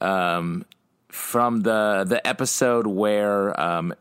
[0.01, 0.65] Um,
[1.09, 3.93] from the the episode where um,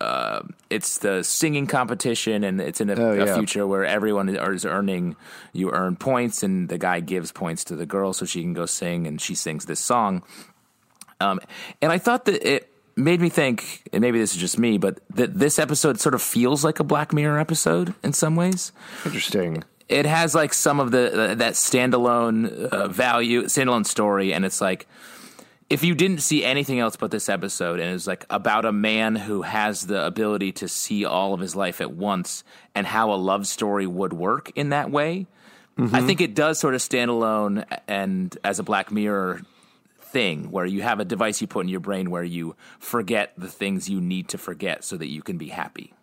[0.00, 0.40] uh,
[0.70, 3.34] it's the singing competition, and it's in a, Oh, a yeah.
[3.36, 5.16] future where everyone is earning.
[5.52, 8.66] You earn points, and the guy gives points to the girl so she can go
[8.66, 10.22] sing, and she sings this song.
[11.20, 11.40] Um,
[11.82, 15.00] and I thought that it made me think, and maybe this is just me, but
[15.10, 18.72] that this episode sort of feels like a Black Mirror episode in some ways
[19.04, 19.64] Interesting.
[19.88, 24.60] it has like some of the uh, that standalone uh, value, standalone story, and it's
[24.62, 24.86] like
[25.70, 29.14] if you didn't see anything else but this episode, and it's like about a man
[29.14, 32.42] who has the ability to see all of his life at once,
[32.74, 35.26] and how a love story would work in that way.
[35.78, 36.06] I mm-hmm.
[36.06, 39.40] think it does sort of stand alone and as a Black Mirror
[40.02, 43.48] thing where you have a device you put in your brain where you forget the
[43.48, 45.94] things you need to forget so that you can be happy.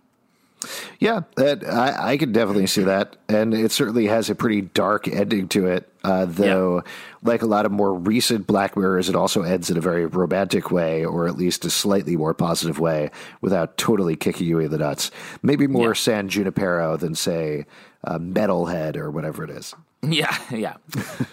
[0.99, 5.08] Yeah, that, I, I could definitely see that, and it certainly has a pretty dark
[5.08, 5.91] ending to it.
[6.03, 6.84] Uh, though,
[7.22, 10.72] like a lot of more recent Black Mirrors, it also ends in a very romantic
[10.72, 14.78] way, or at least a slightly more positive way, without totally kicking you in the
[14.78, 15.12] nuts.
[15.43, 15.93] Maybe more Yeah.
[15.93, 17.66] San Junipero than say
[18.03, 19.76] uh, Metalhead or whatever it is.
[20.03, 20.76] Yeah, yeah.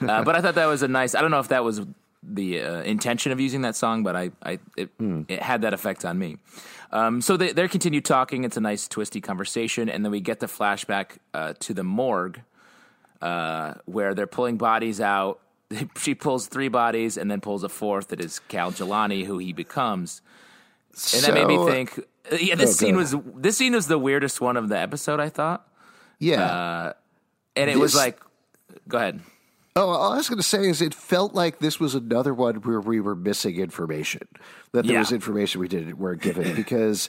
[0.00, 1.14] uh, but I thought that was a nice.
[1.14, 1.82] I don't know if that was
[2.22, 4.88] the uh, intention of using that song, but I, I it,
[5.28, 6.38] it had that effect on me.
[6.94, 8.44] Um, so they, they're continued talking.
[8.44, 12.40] It's a nice twisty conversation, and then we get the flashback uh, to the morgue
[13.20, 15.40] uh, where they're pulling bodies out.
[15.98, 19.52] she pulls three bodies and then pulls a fourth that is Cal Jelani, who he
[19.52, 20.22] becomes.
[21.12, 21.98] And that made me think.
[22.30, 25.18] uh, Yeah, this Oh, scene was this scene was the weirdest one of the episode.
[25.18, 25.66] I thought,
[26.20, 26.92] Yeah.
[27.56, 28.20] and it was like,
[28.86, 29.20] go ahead.
[29.76, 32.56] Oh, all I was going to say is it felt like this was another one
[32.56, 34.28] where we were missing information.
[34.70, 34.98] That there Yeah.
[35.00, 37.08] was information we didn't weren't given because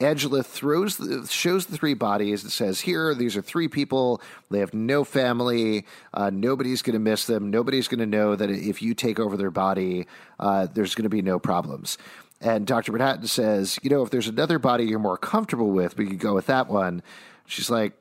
[0.00, 4.22] Angela throws the, shows the three bodies and says, "Here, these are three people.
[4.50, 5.84] They have no family.
[6.14, 7.50] Uh, nobody's going to miss them.
[7.50, 10.06] Nobody's going to know that if you take over their body,
[10.40, 11.98] uh, there's going to be no problems."
[12.40, 12.92] And Dr.
[12.92, 16.34] Manhattan says, "You know, if there's another body you're more comfortable with, we could go
[16.34, 17.02] with that one."
[17.46, 17.92] She's like,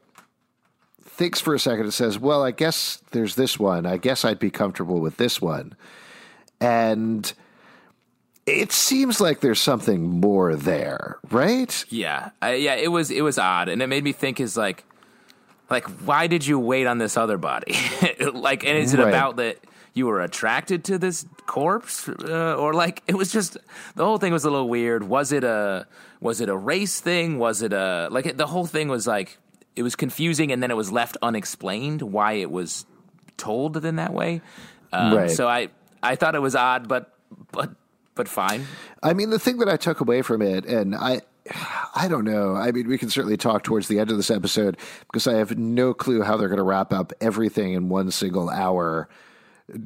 [1.06, 3.86] thinks for a second and says, Well, I guess there's this one.
[3.86, 5.74] I guess I'd be comfortable with this one.
[6.60, 7.32] And
[8.46, 11.84] it seems like there's something more there, right?
[11.90, 14.84] Yeah, I, yeah, it was it was odd, and it made me think: is like,
[15.70, 17.76] like why did you wait on this other body?
[18.34, 19.10] like, and is it Right.
[19.10, 19.58] about that
[19.94, 23.58] you were attracted to this corpse, uh, or like it was just
[23.96, 25.04] the whole thing was a little weird?
[25.04, 25.88] Was it a
[26.22, 27.40] was it a race thing?
[27.40, 29.38] Was it a like it, the whole thing was like
[29.76, 32.86] it was confusing, and then it was left unexplained why it was
[33.38, 34.42] told in that way.
[34.92, 35.32] Um, Right.
[35.32, 35.70] So I
[36.02, 37.14] I thought it was odd, but
[37.52, 37.72] but
[38.16, 38.66] but fine.
[39.04, 41.22] I mean, the thing that I took away from it, and I.
[41.94, 42.56] I don't know.
[42.56, 45.56] I mean, we can certainly talk towards the end of this episode because I have
[45.56, 49.08] no clue how they're going to wrap up everything in one single hour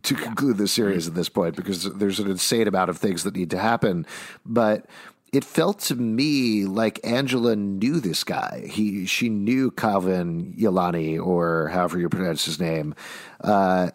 [0.03, 3.35] to conclude this series at this point because there's an insane amount of things that
[3.35, 4.05] need to happen.
[4.45, 4.85] But
[5.31, 8.65] it felt to me like Angela knew this guy.
[8.69, 12.95] He she knew Calvin Yolani or however you pronounce his name,
[13.41, 13.91] uh,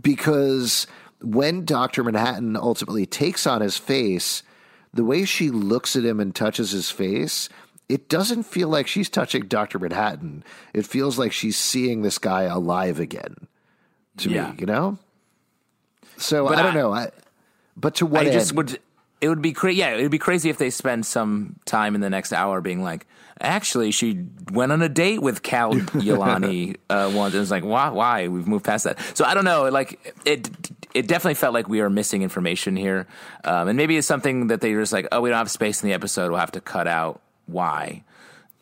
[0.00, 0.86] because
[1.20, 4.42] when Doctor Manhattan ultimately takes on his face,
[4.94, 7.48] the way she looks at him and touches his face.
[7.88, 9.78] It doesn't feel like she's touching Dr.
[9.78, 10.44] Manhattan.
[10.74, 13.48] It feels like she's seeing this guy alive again
[14.18, 14.50] to Yeah.
[14.50, 14.98] me, you know?
[16.18, 16.92] So But I don't I- know.
[16.92, 17.10] I,
[17.78, 18.56] but to what I just end?
[18.58, 18.78] would.
[19.20, 19.78] It would be crazy.
[19.78, 22.82] Yeah, it would be crazy if they spend some time in the next hour being
[22.82, 23.06] like,
[23.40, 27.34] actually, she went on a date with Cal Yolani uh, once.
[27.34, 27.88] And it's like, why?
[27.88, 28.28] Why?
[28.28, 28.98] We've moved past that.
[29.14, 29.68] So I don't know.
[29.68, 30.50] Like it.
[30.94, 33.06] It definitely felt like we are missing information here,
[33.44, 35.82] um, and maybe it's something that they were just like, oh, we don't have space
[35.82, 36.30] in the episode.
[36.30, 38.04] We'll have to cut out why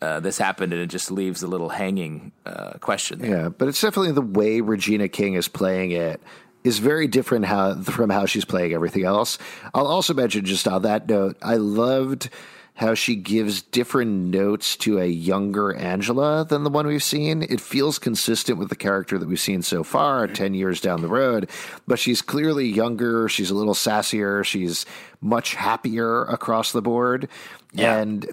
[0.01, 3.19] uh, this happened, and it just leaves a little hanging uh, question.
[3.19, 3.29] There.
[3.29, 6.21] Yeah, but it's definitely the way Regina King is playing it
[6.67, 9.37] is very different how from how she's playing everything else.
[9.73, 12.29] I'll also mention just on that note, I loved
[12.75, 17.41] how she gives different notes to a younger Angela than the one we've seen.
[17.41, 20.35] It feels consistent with the character that we've seen so far, mm-hmm.
[20.35, 21.49] 10 years down the road,
[21.87, 24.85] but she's clearly younger, she's a little sassier, she's
[25.21, 27.27] much happier across the board.
[27.73, 27.97] Yeah.
[27.97, 28.25] And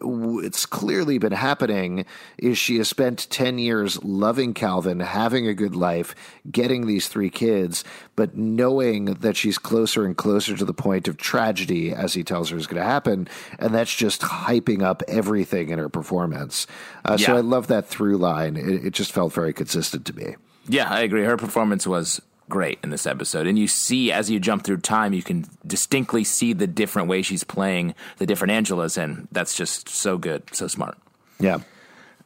[0.45, 2.07] it's clearly been happening
[2.39, 6.15] is she has spent 10 years loving Calvin, having a good life,
[6.51, 7.85] getting these three kids,
[8.17, 12.51] but knowing that she's closer and closer to the point of tragedy as he tells
[12.51, 13.29] her is going to happen.
[13.59, 16.67] And that's just hyping up everything in her performance.
[17.05, 18.57] Uh, So I love that through line.
[18.57, 20.37] It, it just felt very consistent to me.
[20.69, 21.25] Yeah, I agree.
[21.25, 23.47] Her performance was great in this episode.
[23.47, 27.23] And you see, as you jump through time, you can distinctly see the different way
[27.23, 30.99] she's playing the different Angelas, and that's just so good, so smart.
[31.39, 31.59] Yeah.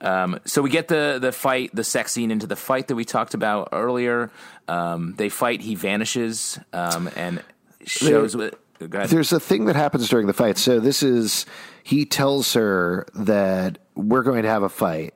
[0.01, 3.05] Um, so we get the the fight, the sex scene into the fight that we
[3.05, 4.31] talked about earlier.
[4.69, 5.61] Um, they fight.
[5.61, 7.43] He vanishes um, and
[7.85, 8.35] shows.
[8.35, 8.51] Go.
[8.79, 10.57] There's a thing that happens during the fight.
[10.57, 11.47] So this is
[11.83, 15.15] he tells her that we're going to have a fight.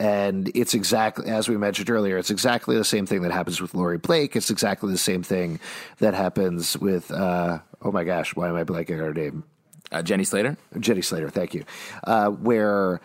[0.00, 3.74] And it's exactly as we mentioned earlier, it's exactly the same thing that happens with
[3.74, 4.34] Laurie Blake.
[4.36, 5.60] It's exactly the same thing
[5.98, 9.44] that happens with uh, oh my gosh, why am I blanking her name?
[9.92, 10.56] Uh, Jenny Slater.
[10.78, 11.64] Jenny Slater, thank you.
[12.02, 13.00] Uh, where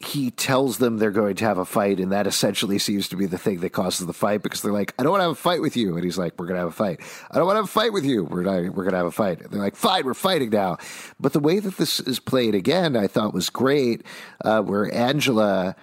[0.00, 3.26] he tells them they're going to have a fight, and that essentially seems to be
[3.26, 5.34] the thing that causes the fight because they're like, "I don't want to have a
[5.34, 7.56] fight with you," and he's like, "We're going to have a fight." I don't want
[7.56, 8.24] to have a fight with you.
[8.24, 9.42] We're we're going to have a fight.
[9.42, 10.78] And they're like, "Fine, we're fighting now."
[11.20, 14.02] But the way that this is played again, I thought was great.
[14.42, 15.76] Uh, where Angela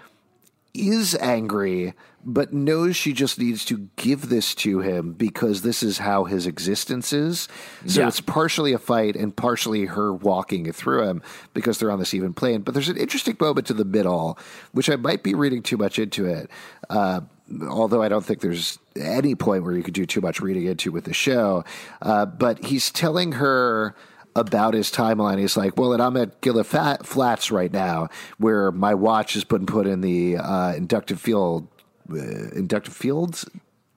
[0.78, 6.00] is angry, but knows she just needs to give this to him because this is
[6.00, 7.48] how his existence is.
[7.86, 8.08] So Yeah.
[8.10, 11.22] it's partially a fight and partially her walking through him
[11.54, 12.62] because they're on this even plane.
[12.62, 14.38] But there's an interesting moment to the middle,
[14.74, 16.50] which I might be reading too much into it.
[16.90, 17.22] Uh,
[17.70, 20.92] although I don't think there's any point where you could do too much reading into
[20.92, 21.64] with the show.
[22.02, 23.96] Uh, but he's telling her
[24.38, 25.40] about his timeline.
[25.40, 28.08] He's like, well, and I'm at Gila Flats right now,
[28.38, 31.68] where my watch has been put in the uh, inductive field,
[32.10, 33.46] uh, inductive fields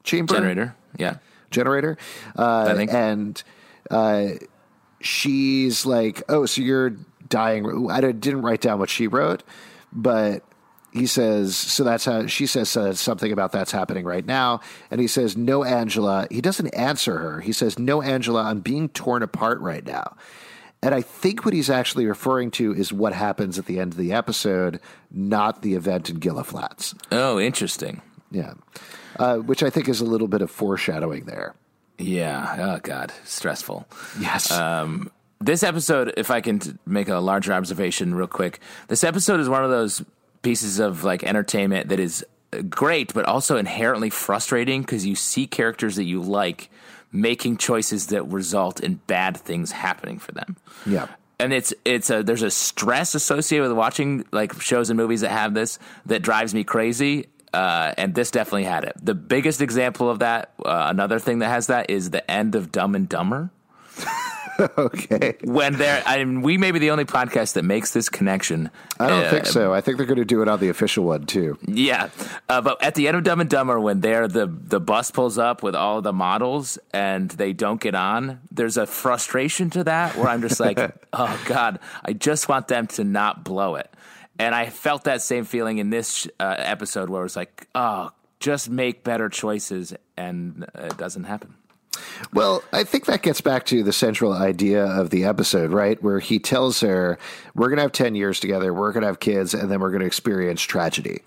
[0.02, 0.74] chamber Generator.
[0.98, 1.16] Yeah.
[1.50, 1.98] generator.
[2.36, 2.92] Uh, I think.
[2.92, 3.40] And
[3.90, 4.28] uh,
[5.00, 6.96] she's like, "Oh, so you're
[7.28, 9.42] dying?" I didn't write down what she wrote,
[9.92, 10.42] but
[10.92, 14.60] he says, "So that's how." She says uh, something about that's happening right now,
[14.90, 17.40] and he says, "No, Angela." He doesn't answer her.
[17.40, 18.42] He says, "No, Angela.
[18.42, 20.16] I'm being torn apart right now."
[20.82, 23.98] And I think what he's actually referring to is what happens at the end of
[23.98, 24.80] the episode,
[25.10, 26.94] not the event in Gila Flats.
[27.12, 28.00] Oh, interesting.
[28.30, 28.54] Yeah,
[29.18, 31.54] uh, which I think is a little bit of foreshadowing there.
[31.98, 32.76] Yeah.
[32.76, 33.86] Oh God, stressful.
[34.18, 34.50] Yes.
[35.42, 39.48] This episode, if I can t- make a larger observation real quick, this episode is
[39.48, 40.02] one of those
[40.42, 45.46] pieces of like entertainment that is uh, great, but also inherently frustrating because you see
[45.46, 46.70] characters that you like
[47.12, 50.56] making choices that result in bad things happening for them.
[50.86, 51.08] yeah.
[51.38, 55.30] and it's it's a there's a stress associated with watching like shows and movies that
[55.30, 57.26] have this that drives me crazy.
[57.52, 58.92] Uh, and this definitely had it.
[59.02, 62.70] The biggest example of that, uh, another thing that has that, is the end of
[62.70, 63.50] Dumb and Dumber.
[64.78, 65.36] Okay.
[65.44, 68.70] When they're, I mean, we may be the only podcast that makes this connection.
[68.98, 69.72] I don't Uh, think so.
[69.72, 71.58] I think they're going to do it on the official one too.
[71.66, 72.10] Yeah,
[72.48, 75.38] uh, but at the end of Dumb and Dumber, when they're the the bus pulls
[75.38, 80.16] up with all the models and they don't get on, there's a frustration to that
[80.16, 80.78] where I'm just like,
[81.12, 83.90] oh god, I just want them to not blow it.
[84.38, 88.10] And I felt that same feeling in this uh, episode where it was like, oh,
[88.40, 91.54] just make better choices, and uh, it doesn't happen.
[92.32, 96.00] Well, I think that gets back to the central idea of the episode, right?
[96.02, 97.18] Where he tells her,
[97.54, 99.90] We're going to have 10 years together, we're going to have kids, and then we're
[99.90, 101.22] going to experience tragedy.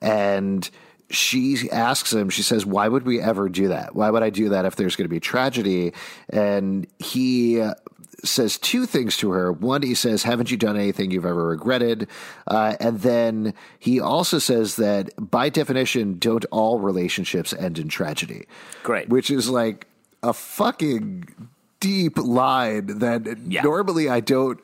[0.00, 0.68] And
[1.10, 3.94] she asks him, she says, Why would we ever do that?
[3.94, 5.92] Why would I do that if there's going to be tragedy?
[6.28, 7.60] And he.
[7.60, 7.74] uh,
[8.22, 9.50] Says two things to her.
[9.50, 12.06] One, he says, Haven't you done anything you've ever regretted?
[12.46, 18.44] Uh, and then he also says that by definition, don't all relationships end in tragedy?
[18.82, 19.08] Great.
[19.08, 19.86] Which is like
[20.22, 21.24] a fucking
[21.80, 23.62] deep line that Yeah.
[23.62, 24.60] normally I don't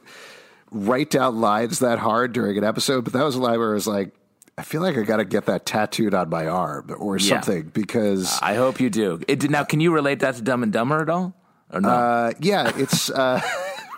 [0.70, 3.74] write down lines that hard during an episode, but that was a line where I
[3.74, 4.12] was like,
[4.58, 7.28] I feel like I got to get that tattooed on my arm or Yeah.
[7.40, 9.20] something because, I hope you do.
[9.28, 11.34] It, did- now, can you relate that to Dumb and Dumber at all?
[11.72, 11.88] Or no?
[11.88, 13.40] uh, yeah, it's uh,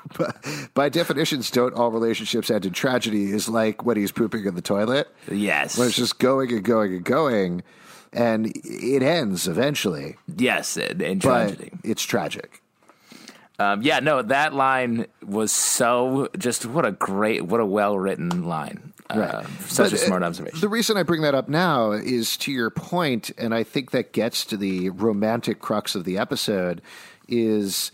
[0.74, 4.62] by definitions, don't all relationships end in tragedy is like when he's pooping in the
[4.62, 5.08] toilet.
[5.30, 5.76] yes.
[5.78, 7.62] When it's just going and going and going,
[8.12, 11.70] and it ends eventually, yes, in, tragedy.
[11.84, 12.62] it's tragic.
[13.60, 18.44] Um, yeah, no, that line was so just what a great, what a well written
[18.44, 18.92] line.
[19.10, 20.60] Uh, such But, a smart uh, observation.
[20.60, 24.12] The reason I bring that up now is to your point, and I think that
[24.12, 26.82] gets to the romantic crux of the episode.
[27.26, 27.90] Is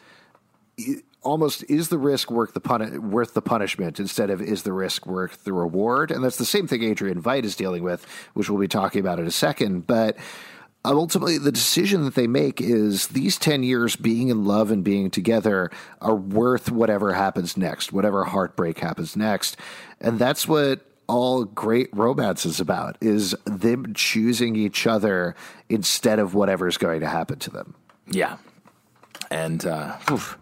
[1.24, 5.44] almost is the risk worth the worth the punishment instead of is the risk worth
[5.44, 6.10] the reward?
[6.10, 9.18] And that's the same thing Adrian Veidt is dealing with, which we'll be talking about
[9.18, 9.86] in a second.
[9.86, 10.16] But
[10.84, 15.10] ultimately, the decision that they make is these ten years being in love and being
[15.10, 15.70] together
[16.00, 19.56] are worth whatever happens next, whatever heartbreak happens next,
[20.00, 25.34] and that's what all great romance is about is them choosing each other
[25.68, 27.74] instead of whatever's going to happen to them.
[28.08, 28.36] yeah,
[29.30, 30.38] and uh, oof.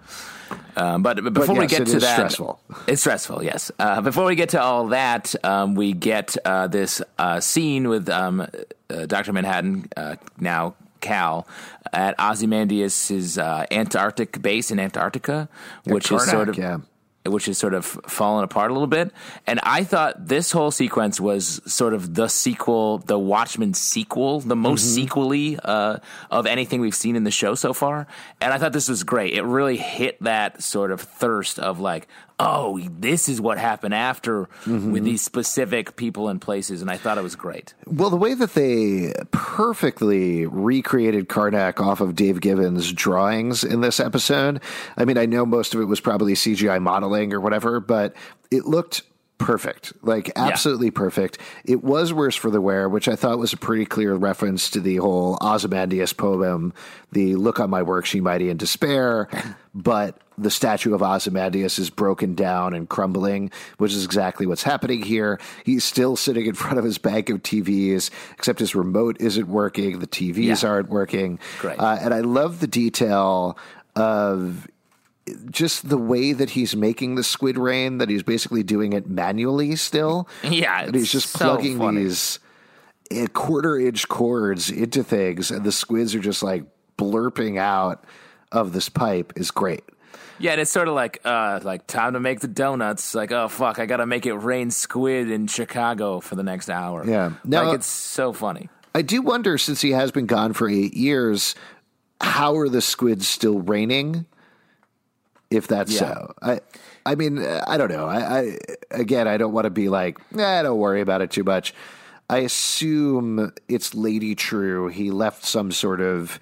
[0.76, 2.60] Um, but, but before we yes, get it to that, stressful.
[2.86, 3.70] It's stressful, yes.
[3.78, 8.08] Uh, before we get to all that, um, we get uh, this uh, scene with
[8.08, 11.46] um, uh, Doctor Manhattan, uh, now Cal,
[11.92, 15.48] at Ozymandias' uh, Antarctic base in Antarctica,
[15.84, 16.78] which is sort of yeah.
[17.24, 19.12] Which is sort of fallen apart a little bit.
[19.46, 24.56] And I thought this whole sequence was sort of the sequel, the Watchmen sequel, the
[24.56, 24.94] most Mm-hmm.
[24.94, 25.98] sequely uh,
[26.30, 28.06] of anything we've seen in the show so far.
[28.40, 29.34] And I thought this was great.
[29.34, 32.08] It really hit that sort of thirst of like,
[32.38, 34.92] oh, this is what happened after Mm-hmm.
[34.92, 36.82] with these specific people and places.
[36.82, 37.74] And I thought it was great.
[37.86, 44.00] Well, the way that they perfectly recreated Karnak off of Dave Gibbons' drawings in this
[44.00, 44.60] episode,
[44.96, 48.14] I mean, I know most of it was probably CGI modeling or whatever, but
[48.50, 49.02] it looked
[49.38, 51.38] perfect, like absolutely perfect.
[51.64, 54.80] It was worse for the wear, which I thought was a pretty clear reference to
[54.80, 56.72] the whole Ozymandias poem,
[57.10, 59.28] the "Look on my work, she mighty in despair,"
[59.74, 65.02] but the statue of Ozymandias is broken down and crumbling, which is exactly what's happening
[65.02, 65.40] here.
[65.64, 69.98] He's still sitting in front of his bank of TVs, except his remote isn't working,
[69.98, 70.68] the TVs Yeah.
[70.68, 71.78] aren't working, Great.
[71.78, 73.56] Uh, and I love the detail
[73.94, 74.68] of
[75.50, 79.76] just the way that he's making the squid rain that he's basically doing it manually
[79.76, 82.02] still Yeah, and he's just so plugging funny.
[82.02, 82.40] these
[83.16, 86.64] uh, quarter inch cords into things and the squids are just like
[86.98, 88.02] blurping out
[88.50, 89.84] of this pipe is great
[90.42, 93.14] Yeah, and it's sort of like uh, like time to make the donuts.
[93.14, 97.06] Like, oh fuck, I gotta make it rain squid in Chicago for the next hour.
[97.06, 97.32] Yeah.
[97.44, 98.68] Now- like it's so funny.
[98.94, 101.54] i do wonder since he has been gone for eight years
[102.20, 104.26] how are the squids still raining
[105.50, 105.98] if that's Yeah.
[105.98, 106.60] so i
[107.06, 108.58] i mean i don't know i, I
[108.90, 111.72] again i don't want to be like nah, don't worry about it too much
[112.28, 116.38] i assume it's lady true he left some sort of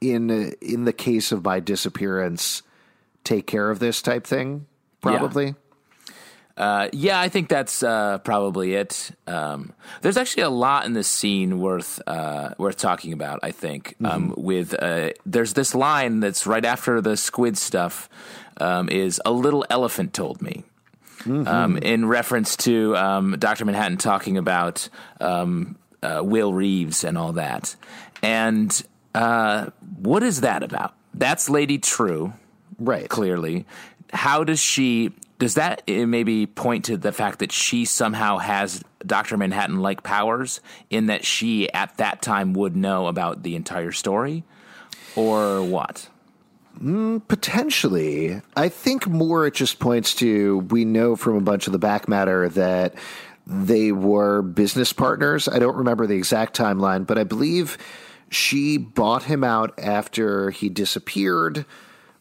[0.00, 0.30] in
[0.62, 2.62] in the case of my disappearance
[3.24, 4.66] take care of this type thing
[5.00, 5.54] probably
[6.56, 9.12] Uh, yeah, I think that's uh, probably it.
[9.26, 13.40] Um, there's actually a lot in this scene worth uh, worth talking about.
[13.42, 18.10] I think um, with uh, there's this line that's right after the squid stuff
[18.58, 20.64] um, is a little elephant told me.
[21.26, 23.66] Um, in reference to um, Dr.
[23.66, 24.88] Manhattan talking about
[25.20, 27.76] um, uh, Will Reeves and all that.
[28.22, 28.82] And
[29.14, 29.66] uh,
[29.98, 30.94] what is that about?
[31.12, 32.32] That's Lady True
[32.80, 33.08] Right.
[33.08, 33.66] clearly.
[34.12, 35.12] How does she?
[35.38, 40.02] Does that uh, maybe point to the fact that she somehow has Doctor Manhattan like
[40.02, 40.60] powers
[40.90, 44.42] in that she at that time would know about the entire story,
[45.14, 46.08] or what?
[47.28, 48.40] Potentially.
[48.56, 52.08] I think more it just points to we know from a bunch of the back
[52.08, 52.94] matter that
[53.46, 55.48] they were business partners.
[55.48, 57.76] I don't remember the exact timeline, but I believe
[58.30, 61.66] she bought him out after he disappeared,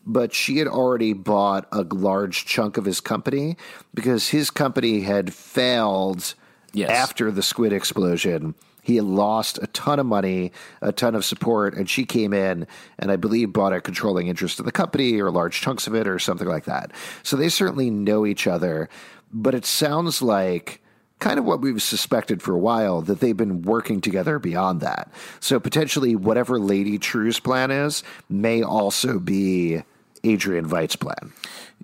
[0.09, 3.55] but she had already bought a large chunk of his company
[3.93, 6.33] because his company had failed
[6.73, 6.89] Yes.
[6.89, 8.55] after the squid explosion.
[8.81, 10.51] He had lost a ton of money,
[10.81, 12.65] a ton of support, and she came in
[12.97, 16.07] and I believe bought a controlling interest in the company or large chunks of it
[16.07, 16.91] or something like that.
[17.21, 18.89] So they certainly know each other,
[19.31, 20.81] but it sounds like
[21.19, 25.11] kind of what we've suspected for a while that they've been working together beyond that.
[25.39, 29.83] So potentially whatever Lady True's plan is may also be
[30.23, 31.33] Adrian Veidt's plan.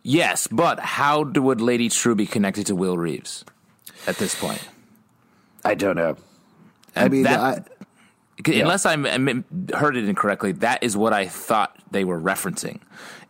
[0.04, 3.44] Yes, but how do, would Lady True be connected to Will Reeves
[4.08, 4.68] at this point?
[5.64, 6.16] I don't know.
[6.96, 7.64] I mean, that- I,
[8.48, 12.80] Unless I'm- heard it incorrectly, that is what I thought they were referencing.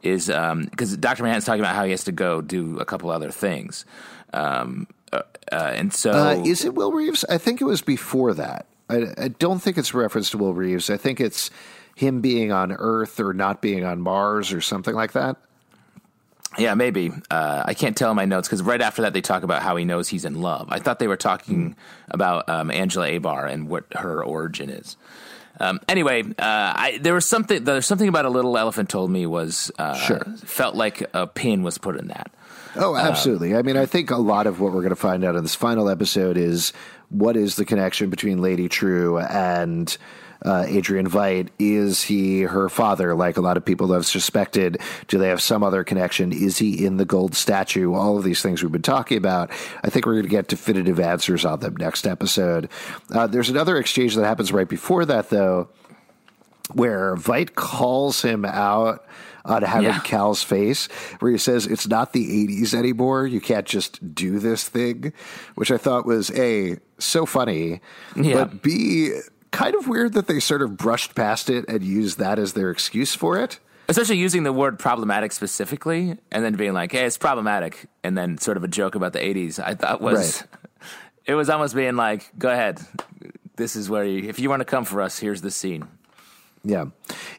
[0.01, 3.31] Is because Doctor Manhattan's talking about how he has to go do a couple other
[3.31, 3.85] things,
[4.33, 7.23] um, uh, uh, and so Uh, is it Will Reeves?
[7.29, 8.65] I think it was before that.
[8.89, 10.89] I, I don't think it's a reference to Will Reeves.
[10.91, 11.49] I think it's
[11.95, 15.37] him being on Earth or not being on Mars or something like that.
[16.57, 19.43] yeah, maybe uh, I can't tell in my notes because right after that they talk
[19.43, 20.67] about how he knows he's in love.
[20.69, 21.75] I thought they were talking
[22.09, 24.95] about um, Angela Abar and what her origin is.
[25.59, 27.63] Um, anyway, uh, I, there was something.
[27.63, 30.19] There's something about a little elephant told me was uh, Sure.
[30.43, 32.29] felt like a pin was put in that.
[32.75, 33.55] Oh, absolutely.
[33.55, 35.55] I mean, I think a lot of what we're going to find out in this
[35.55, 36.73] final episode is
[37.07, 39.97] what is the connection between Lady True and
[40.45, 41.49] uh, Adrian Veidt?
[41.59, 44.77] Is he her father, like a lot of people have suspected?
[45.07, 46.31] Do they have some other connection?
[46.31, 47.93] Is he in the gold statue?
[47.93, 49.49] All of these things we've been talking about.
[49.83, 52.69] I think we're going to get definitive answers on them next episode.
[53.11, 55.69] Uh, there's another exchange that happens right before that, though,
[56.73, 59.05] where Veidt calls him out
[59.45, 59.99] on having Yeah.
[59.99, 60.87] Cal's face,
[61.19, 63.27] where he says it's not the 80s anymore.
[63.27, 65.13] You can't just do this thing,
[65.53, 67.79] which I thought was A, so funny,
[68.15, 68.33] Yeah.
[68.45, 69.11] but B,
[69.55, 72.69] kind of weird that they sort of brushed past it and used that as their
[72.71, 73.59] excuse for it.
[73.87, 77.87] especially using the word problematic specifically and then being like hey it's problematic.
[78.03, 80.43] And then sort of a joke about the 80s i thought was
[81.25, 82.79] it was almost being like go ahead.
[83.55, 85.87] This is where you if you want to come for us here's the scene.
[86.63, 86.85] Yeah.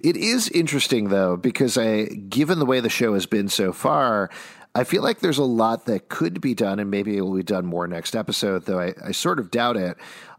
[0.01, 4.31] It is interesting though, because I given the way the show has been so far,
[4.75, 7.43] I feel like there's a lot that could be done, and maybe it will be
[7.43, 9.97] done more next episode, though I, I sort of doubt it,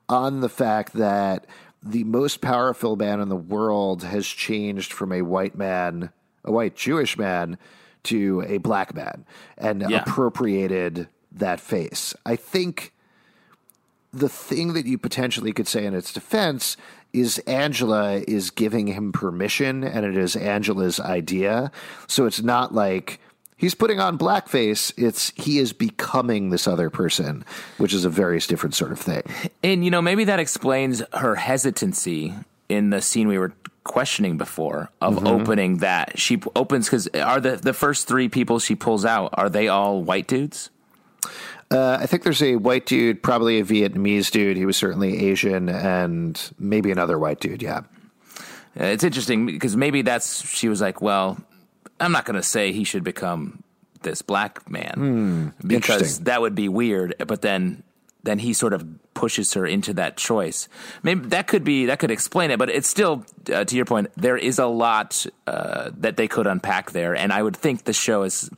[0.07, 1.45] on the fact that
[1.83, 6.11] the most powerful man in the world has changed from a white man,
[6.43, 7.57] a white Jewish man,
[8.03, 9.25] to a black man
[9.57, 10.01] and Yeah.
[10.01, 12.13] appropriated that face.
[12.25, 12.93] I think
[14.13, 16.77] the thing that you potentially could say in its defense
[17.13, 21.71] is Angela is giving him permission and it is Angela's idea.
[22.07, 23.19] So it's not like
[23.57, 27.43] he's putting on blackface, it's he is becoming this other person,
[27.77, 29.23] which is a very different sort of thing.
[29.63, 32.33] and you know maybe that explains her hesitancy
[32.69, 33.53] in the scene we were
[33.83, 38.75] questioning before of opening that she opens because are the the first three people she
[38.75, 40.69] pulls out are they all white dudes
[41.71, 44.55] Uh, I think there's a white dude, probably a Vietnamese dude.
[44.55, 47.61] He was certainly Asian, and maybe another white dude.
[47.61, 47.81] Yeah.
[48.79, 51.37] Uh, It's interesting because maybe that's she was like, well,
[51.99, 53.63] I'm not going to say he should become
[54.01, 57.15] this black man because that would be weird.
[57.25, 57.83] But then,
[58.23, 60.69] then he sort of pushes her into that choice.
[61.01, 62.59] Maybe that could be that could explain it.
[62.59, 66.45] But it's still, uh, to your point, there is a lot uh, that they could
[66.45, 68.49] unpack there, and I would think the show has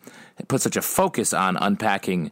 [0.47, 2.31] put such a focus on unpacking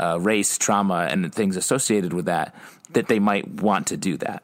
[0.00, 2.54] uh, race, trauma, and things associated with that
[2.92, 4.42] that they might want to do that.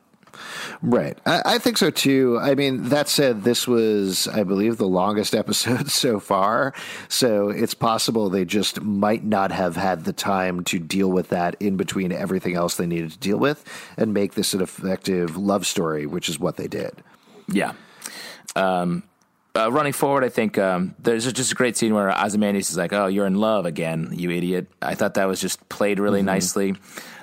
[0.83, 1.19] Right.
[1.27, 2.39] I, I think so too.
[2.41, 6.75] I mean, that said, this was, I believe, the longest episode so far.
[7.09, 11.57] So it's possible they just might not have had the time to deal with that
[11.61, 13.65] in between everything else they needed to deal with
[13.97, 17.03] and make this an effective love story, which is what they did.
[17.49, 17.73] Yeah.
[18.57, 19.05] Um,
[19.57, 22.93] uh, running forward, I think um, there's just a great scene where Ozymandias is like,
[22.93, 26.75] "Oh, you're in love again, you idiot." I thought that was just played really nicely.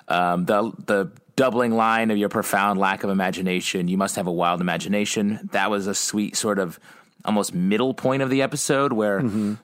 [0.07, 3.87] Um, the the doubling line of your profound lack of imagination.
[3.87, 5.49] You must have a wild imagination.
[5.51, 6.79] That was a sweet sort of
[7.25, 9.21] almost middle point of the episode where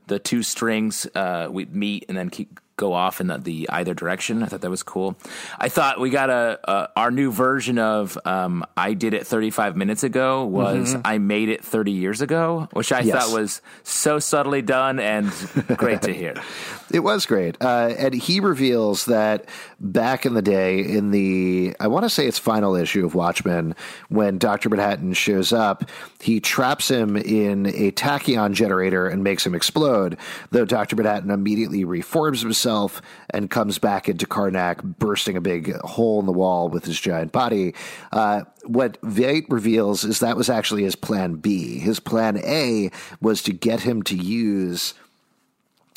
[0.08, 3.96] the two strings uh, we meet and then keep go off in the, the either
[3.96, 4.44] direction.
[4.44, 5.16] I thought that was cool.
[5.58, 9.76] I thought we got a, a our new version of um, I did it 35
[9.76, 13.16] minutes ago was I made it 30 years ago, which I Yes.
[13.16, 15.32] thought was so subtly done and
[15.76, 16.36] great to hear.
[16.92, 17.58] It was great.
[17.62, 22.28] Uh, and he reveals that back in the day, in the, I want to say
[22.28, 23.76] it's final issue of Watchmen,
[24.10, 24.70] when Dr.
[24.70, 25.90] Manhattan shows up,
[26.22, 30.18] he traps him in a tachyon generator and makes him explode,
[30.52, 30.96] though Dr.
[30.96, 36.32] Manhattan immediately reforms himself and comes back into Karnak, bursting a big hole in the
[36.32, 37.74] wall with his giant body.
[38.14, 41.80] Uh, what Veidt reveals is that was actually his plan B.
[41.80, 44.94] His plan A was to get him to use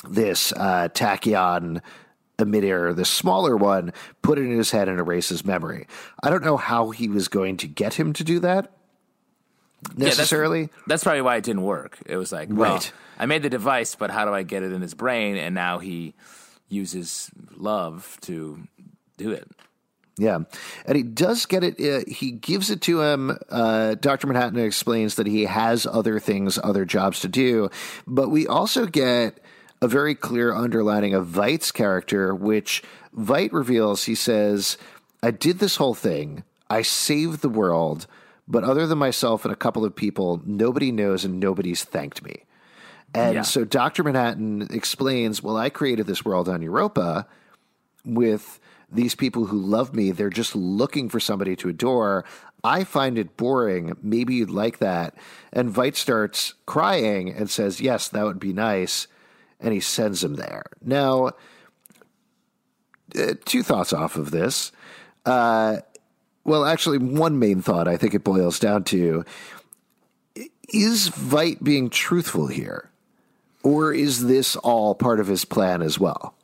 [0.08, 1.80] this uh, tachyon
[2.38, 3.92] emitter, the smaller one,
[4.22, 5.86] put it in his head and erase his memory.
[6.22, 8.72] I don't know how he was going to get him to do that
[9.94, 10.70] that's- necessarily.
[10.86, 11.98] That's probably why it didn't work.
[12.06, 12.92] It was like, well, Right.
[13.18, 15.36] I made the device, but how do I get it in his brain?
[15.36, 16.14] And now he
[16.70, 18.60] uses love to
[19.18, 19.46] do it.
[20.16, 20.40] Yeah.
[20.86, 21.80] And he does get it.
[21.80, 23.38] Uh, he gives it to him.
[23.50, 24.26] Uh, Dr.
[24.26, 27.70] Manhattan explains that he has other things, other jobs to do.
[28.06, 29.40] But we also get
[29.82, 32.82] a very clear underlining of Veidt's character, which
[33.16, 34.04] Veidt reveals.
[34.04, 34.76] He says,
[35.22, 36.44] I did this whole thing.
[36.68, 38.06] I saved the world.
[38.46, 42.44] But other than myself and a couple of people, nobody knows and nobody's thanked me.
[43.14, 43.42] And Yeah.
[43.42, 44.02] so Dr.
[44.04, 47.26] Manhattan explains, well, I created this world on Europa
[48.04, 48.60] with
[48.92, 50.10] these people who love me.
[50.10, 52.24] They're just looking for somebody to adore.
[52.62, 53.96] I find it boring.
[54.02, 55.14] Maybe you'd like that.
[55.52, 59.06] And Veidt starts crying and says, Yes, that would be nice.
[59.60, 60.64] And he sends him there.
[60.82, 61.32] Now,
[63.18, 64.72] uh, two thoughts off of this.
[65.26, 65.78] Uh,
[66.44, 69.24] well, actually, one main thought I think it boils down to
[70.72, 72.90] is Veidt being truthful here?
[73.62, 76.34] Or is this all part of his plan as well?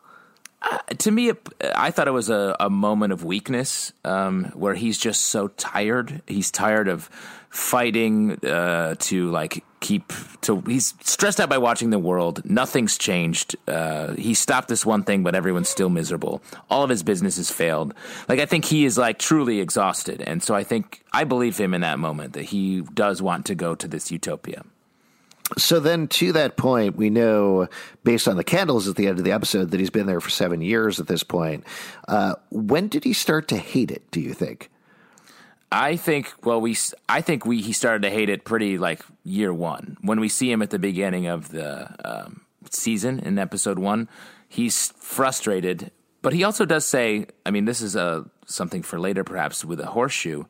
[0.98, 4.98] to me, it, I thought it was a, a moment of weakness um, where he's
[4.98, 6.22] just so tired.
[6.26, 7.08] He's tired of
[7.50, 10.12] fighting uh, to like keep
[10.42, 10.60] to.
[10.62, 12.42] He's stressed out by watching the world.
[12.44, 13.56] Nothing's changed.
[13.68, 16.42] Uh, he stopped this one thing, but everyone's still miserable.
[16.70, 17.94] All of his business has failed.
[18.28, 21.74] Like I think he is like truly exhausted, and so I think I believe him
[21.74, 24.64] in that moment that he does want to go to this utopia.
[25.56, 27.68] So then, to that point, we know
[28.02, 30.30] based on the candles at the end of the episode that he's been there for
[30.30, 31.64] seven years at this point.
[32.08, 34.10] Uh, when did he start to hate it?
[34.10, 34.70] Do you think?
[35.70, 36.76] I think well we
[37.08, 40.50] I think we he started to hate it pretty like year one when we see
[40.50, 44.08] him at the beginning of the um, season in episode one
[44.48, 45.90] he's frustrated
[46.22, 49.80] but he also does say I mean this is a something for later perhaps with
[49.80, 50.44] a horseshoe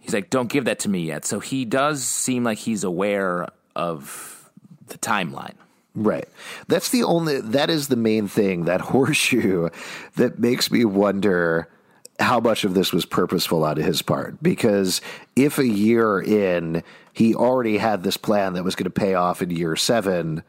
[0.00, 3.48] he's like don't give that to me yet so he does seem like he's aware
[3.76, 4.50] of
[4.88, 5.54] the timeline
[5.94, 6.26] Right.
[6.68, 7.40] That's the only.
[7.40, 8.64] That is the main thing.
[8.64, 9.68] That horseshoe
[10.16, 11.68] that makes me wonder
[12.18, 14.42] how much of this was purposeful on his part.
[14.42, 15.00] Because
[15.36, 16.82] if a year in
[17.12, 20.42] he already had this plan that was going to pay off in year seven,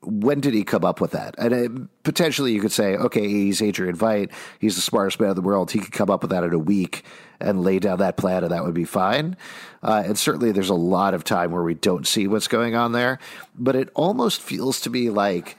[0.00, 1.36] when did he come up with that?
[1.38, 4.32] And it, potentially you could say, okay, he's Adrian Veidt.
[4.58, 5.70] He's the smartest man in the world.
[5.70, 7.04] He could come up with that in a week
[7.40, 9.36] and lay down that plan, and that would be fine.
[9.82, 12.92] Uh, and certainly there's a lot of time where we don't see what's going on
[12.92, 13.18] there.
[13.56, 15.56] But it almost feels to me like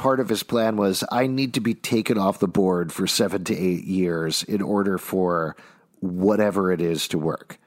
[0.00, 3.44] part of his plan was I need to be taken off the board for seven
[3.44, 5.56] to eight years in order for
[6.00, 7.58] whatever it is to work.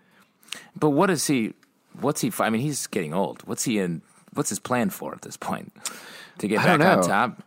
[0.75, 1.53] but what is he
[2.01, 4.01] what's he I mean he's getting old what's he in
[4.33, 5.71] what's his plan for at this point
[6.39, 7.43] to get back on top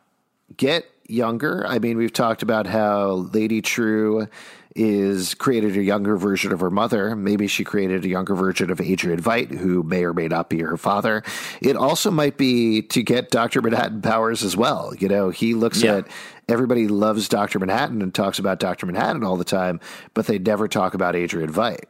[0.57, 1.67] get younger.
[1.67, 4.29] I mean, we've talked about how Lady True
[4.77, 7.17] is created a younger version of her mother.
[7.17, 10.61] Maybe she created a younger version of Adrian Veidt, who may or may not be
[10.61, 11.23] her father.
[11.63, 13.63] It also might be to get Dr.
[13.63, 14.93] Manhattan powers as well.
[14.99, 15.97] You know, he looks Yeah.
[15.97, 16.09] at
[16.49, 17.59] everybody loves Dr.
[17.59, 18.87] Manhattan and talks about Dr.
[18.87, 19.81] Manhattan all the time,
[20.15, 21.85] but they never talk about Adrian Veidt.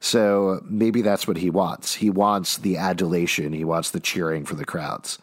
[0.00, 1.94] So maybe that's what he wants.
[1.94, 3.52] He wants the adulation.
[3.52, 5.18] He wants the cheering for the crowds.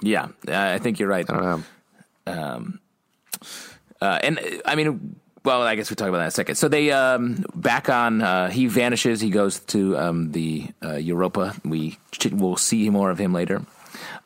[0.00, 1.28] Yeah, I think you're right.
[1.28, 1.64] I don't
[2.26, 2.72] know.
[4.00, 5.16] Uh, and I mean,
[5.46, 6.56] well, I guess we'll talk about that in a second.
[6.56, 8.20] So they um, back on.
[8.20, 9.20] Uh, he vanishes.
[9.20, 11.54] He goes to um, the uh, Europa.
[11.64, 11.98] We
[12.30, 13.62] will see more of him later.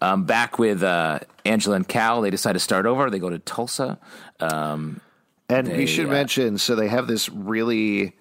[0.00, 3.10] Um, back with uh, Angela and Cal, they decide to start over.
[3.10, 3.98] They go to Tulsa.
[4.40, 5.00] Um,
[5.48, 8.16] And They, we should uh, mention so they have this really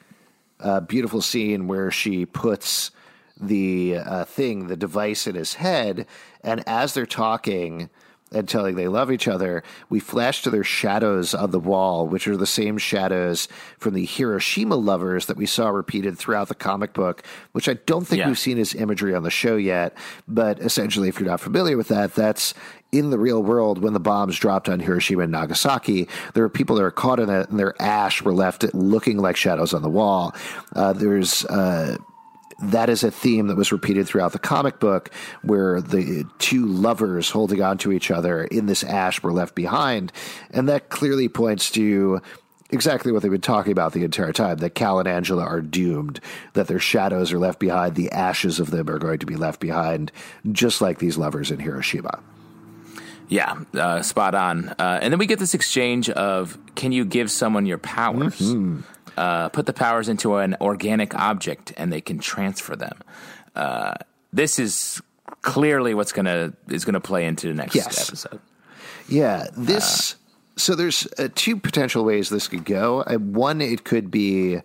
[0.60, 2.92] uh, beautiful scene where she puts
[3.40, 6.06] the uh, thing, the device in his head,
[6.44, 7.90] and as they're talking
[8.32, 12.28] and telling they love each other, we flash to their shadows on the wall, which
[12.28, 16.94] are the same shadows from the Hiroshima lovers that we saw repeated throughout the comic
[16.94, 17.24] book,
[17.54, 18.28] which I don't think Yeah.
[18.28, 19.96] we've seen as imagery on the show yet.
[20.28, 22.54] But essentially, if you're not familiar with that, that's
[22.92, 26.08] in the real world when the bombs dropped on Hiroshima and Nagasaki.
[26.34, 29.36] There were people that were caught in it, and their ash were left looking like
[29.36, 30.34] shadows on the wall.
[30.76, 31.98] Uh, there's uh,
[32.62, 37.30] that is a theme that was repeated throughout the comic book where the two lovers
[37.30, 40.12] holding on to each other in this ash were left behind.
[40.52, 42.22] And that clearly points to
[42.70, 46.20] exactly what they've been talking about the entire time that Cal and Angela are doomed,
[46.54, 49.60] that their shadows are left behind, the ashes of them are going to be left
[49.60, 50.12] behind,
[50.52, 52.20] just like these lovers in Hiroshima.
[53.28, 54.70] Yeah, uh, spot on.
[54.80, 58.40] Uh, and then we get this exchange of can you give someone your powers?
[59.20, 62.98] Uh, put the powers into an organic object and they can transfer them.
[63.54, 63.94] Uh,
[64.32, 65.02] this is
[65.42, 68.08] clearly what's gonna is gonna play into the next Yes.
[68.08, 68.40] episode.
[69.10, 70.16] Yeah, this.
[70.56, 73.02] so there's uh, two potential ways this could go.
[73.02, 74.60] Uh, one, it could be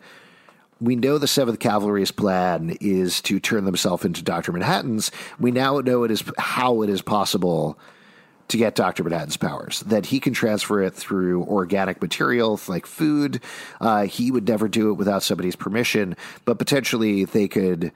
[0.80, 5.10] we know the Seventh Kavalry's plan is to turn themselves into Doctor Manhattan's.
[5.40, 7.76] We now know it is how it is possible
[8.48, 9.80] to get Doctor Manhattan's powers.
[9.80, 13.40] That he can transfer it through organic material like food.
[13.80, 17.92] Uh, he would never do it without somebody's permission, but potentially they could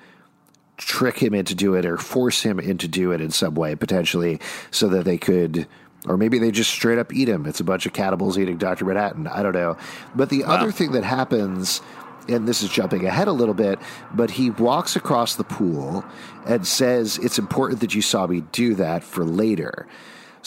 [0.79, 4.41] trick him into do it or force him into do it in some way potentially
[4.71, 5.67] so that they could
[6.07, 8.85] or maybe they just straight up eat him it's a bunch of cannibals eating dr
[8.85, 9.77] manhattan i don't know
[10.15, 11.83] but the other thing that happens
[12.29, 13.81] and this is jumping ahead a little bit
[14.15, 16.05] but he walks across the pool
[16.47, 19.85] and says it's important that you saw me do that for later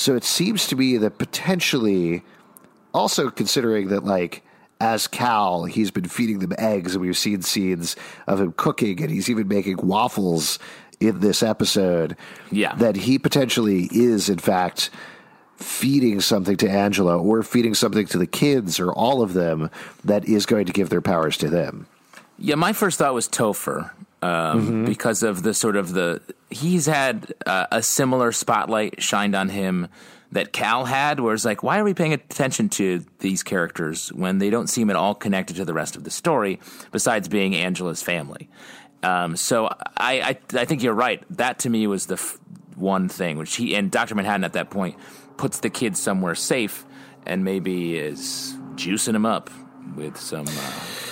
[0.01, 2.23] so it seems to me that potentially
[2.91, 4.43] also considering that like
[4.79, 7.95] as Cal, he's been feeding them eggs, and we've seen scenes
[8.25, 10.57] of him cooking, and he's even making waffles
[10.99, 12.17] in this episode.
[12.51, 12.73] Yeah.
[12.77, 14.89] that he potentially is, in fact,
[15.57, 19.69] feeding something to Angela or feeding something to the kids or all of them
[20.03, 21.85] that is going to give their powers to them.
[22.39, 23.91] Yeah, my first thought was Topher
[24.21, 29.49] um, because of the sort of the he's had uh, a similar spotlight shined on
[29.49, 29.87] him
[30.31, 34.37] that Cal had, where it's like, why are we paying attention to these characters when
[34.37, 36.59] they don't seem at all connected to the rest of the story,
[36.91, 38.49] besides being Angela's family?
[39.03, 39.67] Um, so
[39.97, 41.23] I, I I think you're right.
[41.31, 42.37] That to me was the f-
[42.75, 44.95] one thing which he and Doctor Manhattan at that point
[45.37, 46.85] puts the kids somewhere safe
[47.25, 49.49] and maybe is juicing them up
[49.95, 50.47] with some.
[50.47, 51.10] Uh,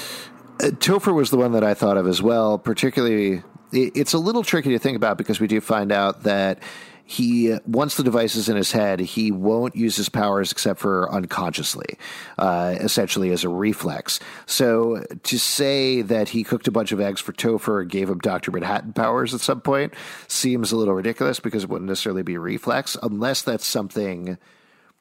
[0.59, 2.57] Topher was the one that I thought of as well.
[2.57, 6.59] Particularly, it- it's a little tricky to think about because we do find out that
[7.05, 11.11] he once the device is in his head, he won't use his powers except for
[11.11, 11.97] unconsciously,
[12.37, 14.19] uh, essentially as a reflex.
[14.45, 18.19] So to say that he cooked a bunch of eggs for Topher and gave him
[18.19, 19.95] Doctor Manhattan powers at some point
[20.27, 24.37] seems a little ridiculous because it wouldn't necessarily be a reflex unless that's something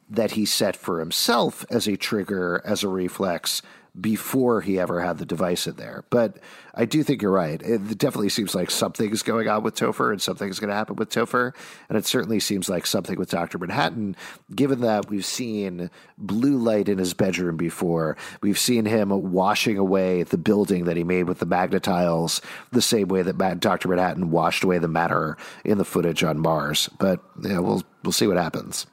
[0.08, 3.60] that he set for himself as a trigger, as a reflex,
[4.00, 6.04] before he ever had the device in there.
[6.10, 6.38] But
[6.74, 7.60] I do think you're right.
[7.60, 11.10] It definitely seems like something's going on with Topher and something's going to happen with
[11.10, 11.54] Topher.
[11.88, 13.58] And it certainly seems like something with Dr.
[13.58, 14.14] Manhattan,
[14.54, 18.16] given that we've seen blue light in his bedroom before.
[18.42, 22.40] We've seen him washing away the building that he made with the Magna-Tiles
[22.70, 23.88] the same way that Dr.
[23.88, 26.88] Manhattan washed away the matter in the footage on Mars.
[26.98, 28.86] But yeah, we'll, we'll see what happens.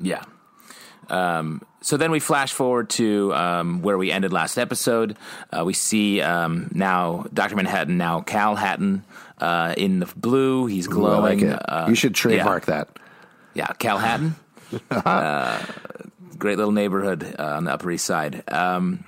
[0.00, 0.22] Yeah.
[1.08, 5.18] Um, so then we flash forward to um, where we ended last episode.
[5.52, 7.56] Uh, we see um, now Dr.
[7.56, 9.04] Manhattan, now Cal Hatton,
[9.38, 10.64] uh, in the blue.
[10.64, 11.40] He's Ooh, I glowing.
[11.40, 11.62] like it.
[11.68, 12.74] Uh, you should trademark yeah.
[12.74, 12.88] that.
[13.52, 14.34] Yeah, Cal Hatton.
[14.90, 15.62] uh,
[16.38, 18.42] great little neighborhood uh, on the Upper East Side.
[18.50, 19.04] Um,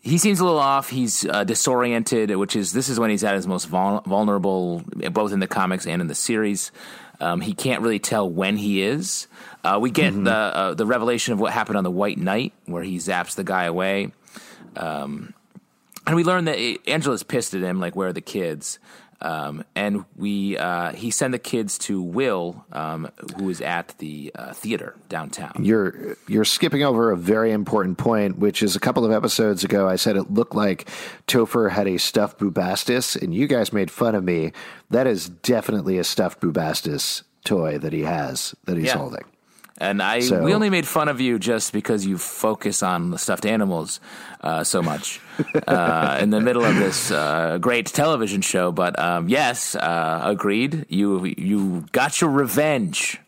[0.00, 0.88] he seems a little off.
[0.88, 5.32] He's uh, disoriented, which is this is when he's at his most vul- vulnerable, both
[5.32, 6.72] in the comics and in the series.
[7.20, 9.26] Um, he can't really tell when he is.
[9.66, 12.82] Uh, we get the uh, the revelation of what happened on the White Night, where
[12.84, 14.12] he zaps the guy away,
[14.76, 15.34] um,
[16.06, 16.56] and we learn that
[16.86, 18.78] Angela's pissed at him, like where are the kids?
[19.20, 24.30] Um, and we uh, he sent the kids to Will, um, who is at the
[24.34, 25.52] uh, theater downtown.
[25.64, 29.88] You're you're skipping over a very important point, which is a couple of episodes ago.
[29.88, 30.88] I said it looked like
[31.26, 34.52] Topher had a stuffed Bubastis, and you guys made fun of me.
[34.90, 38.98] That is definitely a stuffed Bubastis toy that he has that he's Yeah.
[38.98, 39.24] holding.
[39.78, 43.18] And I So- we only made fun of you just because you focus on the
[43.18, 44.00] stuffed animals
[44.40, 45.20] uh, so much
[45.66, 48.72] uh, in the middle of this uh, great television show.
[48.72, 50.86] But um, yes, uh, agreed.
[50.88, 53.20] You you got your revenge.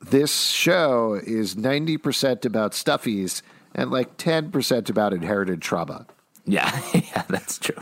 [0.00, 3.42] This show is ninety percent about stuffies
[3.74, 6.06] and like ten percent about inherited trauma.
[6.44, 7.76] Yeah, yeah, that's true.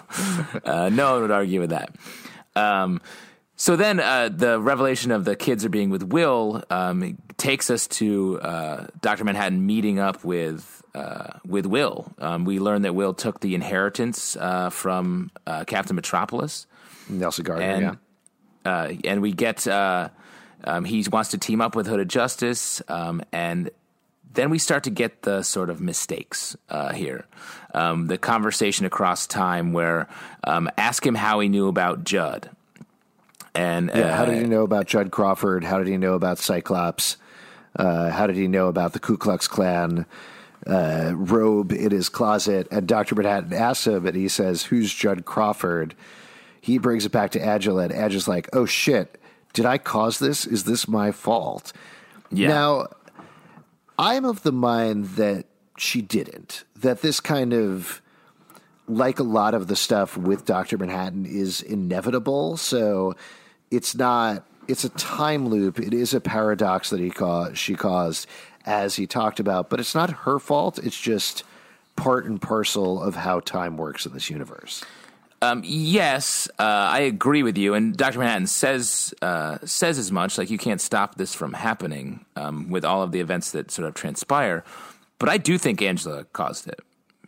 [0.65, 1.95] Uh, no one would argue with that.
[2.55, 3.01] Um,
[3.57, 7.87] so then uh, the revelation of the kids are being with Will um, takes us
[7.89, 12.13] to uh, Doctor Manhattan meeting up with uh, with Will.
[12.19, 16.67] Um, we learn that Will took the inheritance uh, from uh, Captain Metropolis,
[17.09, 17.99] Nelson Gardner, and
[18.65, 18.71] yeah.
[18.71, 20.11] uh, and we get uh,
[20.65, 23.71] um, he wants to team up with Hooded Justice, um, and
[24.35, 27.27] then we start to get the sort of mistakes uh, here.
[27.73, 30.09] Um, the conversation across time where
[30.45, 32.51] um, ask him how he knew about Judd.
[33.55, 35.65] And Yeah, how uh, did he know about Judd Crawford?
[35.65, 37.17] How did he know about Cyclops?
[37.81, 40.07] Uh, how did he know about the Ku Klux Klan
[40.67, 42.69] uh, robe in his closet?
[42.71, 43.15] And Dr.
[43.15, 45.95] Manhattan asks him, and he says, Who's Judd Crawford?
[46.61, 49.19] He brings it back to Angela, and Angela's like, Oh shit,
[49.53, 50.47] did I cause this?
[50.47, 51.73] Is this my fault?
[52.31, 52.49] Yeah.
[52.49, 52.89] Now,
[53.99, 58.03] I'm of the mind that she didn't, that this kind of
[58.87, 60.77] like a lot of the stuff with Dr.
[60.77, 62.57] Manhattan is inevitable.
[62.57, 63.15] So
[63.71, 65.79] it's not it's a time loop.
[65.79, 68.27] It is a paradox that he caused she caused
[68.67, 70.79] as he talked about, but it's not her fault.
[70.79, 71.45] It's just
[71.97, 74.85] part and parcel of how time works in this universe.
[75.43, 80.37] Um, yes, uh, I agree with you, and Doctor Manhattan says uh, says as much.
[80.37, 83.89] Like you can't stop this from happening um, with all of the events that sort
[83.89, 84.65] of transpire.
[85.19, 86.81] But I do think Angela caused it.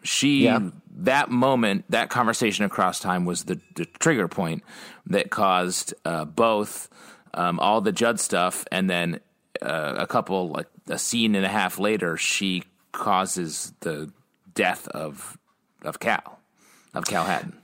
[0.03, 0.71] She Yeah.
[0.97, 4.63] that moment, that conversation across time was the, the trigger point
[5.07, 6.89] that caused uh, both
[7.35, 9.21] um, all the Judd stuff, and then
[9.61, 14.13] uh, a couple like a scene and a half later, she causes the
[14.55, 15.39] death of
[15.83, 16.39] of Cal
[16.95, 17.59] of Cal Hatton.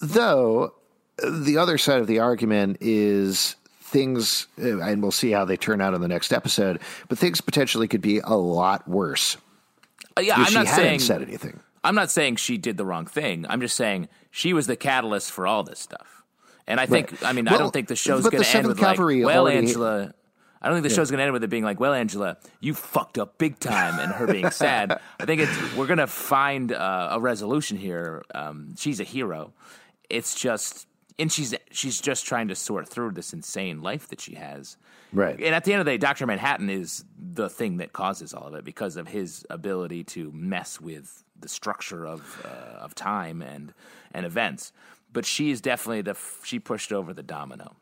[0.00, 0.74] Though
[1.22, 5.80] the other side of the argument is things, uh, and we'll see how they turn
[5.80, 6.80] out in the next episode.
[7.08, 9.36] But things potentially could be a lot worse
[10.16, 11.60] Uh, yeah, I'm she not hadn't saying said anything.
[11.82, 13.46] I'm not saying she did the wrong thing.
[13.48, 16.19] I'm just saying she was the catalyst for all this stuff.
[16.70, 17.24] And I think, Right.
[17.24, 19.58] I mean, I don't think the show's going to end with Cavalry like, well, already-
[19.58, 20.14] Angela.
[20.62, 22.74] I don't think the show's going to end with it being like, well, Angela, you
[22.74, 25.00] fucked up big time, and her being sad.
[25.20, 28.22] I think it's we're going to find uh, a resolution here.
[28.34, 29.54] Um, she's a hero.
[30.10, 30.86] It's just,
[31.18, 34.76] and she's she's just trying to sort through this insane life that she has.
[35.14, 35.40] Right.
[35.40, 36.26] And at the end of the day, Dr.
[36.26, 40.78] Manhattan is the thing that causes all of it because of his ability to mess
[40.78, 43.72] with the structure of uh, of time and
[44.12, 44.72] and events.
[45.12, 47.76] But she is definitely the she pushed over the domino.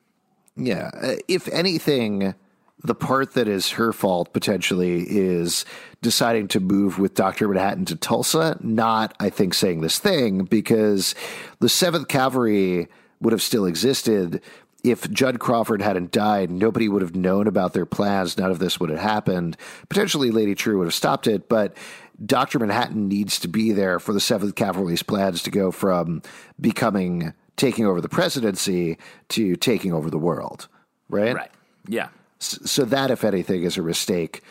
[0.57, 0.91] Yeah.
[1.01, 2.35] Uh, if anything,
[2.83, 5.65] the part that is her fault potentially is
[6.03, 7.49] deciding to move with Dr.
[7.49, 11.15] Manhattan to Tulsa, not, I think, saying this thing, because
[11.61, 12.89] the 7th Kavalry
[13.21, 14.41] would have still existed.
[14.85, 18.39] If Judd Crawford hadn't died, nobody would have known about their plans.
[18.39, 19.57] None of this would have happened.
[19.89, 21.77] Potentially, Lady Trieu would have stopped it, but
[22.25, 22.59] Dr.
[22.59, 26.23] Manhattan needs to be there for the 7th Kavalry's plans to go from
[26.61, 28.99] becoming taking over the presidency
[29.29, 30.69] to taking over the world,
[31.09, 31.35] right?
[31.35, 31.51] Right.
[31.87, 32.09] Yeah.
[32.41, 34.43] So that, if anything, is a mistake.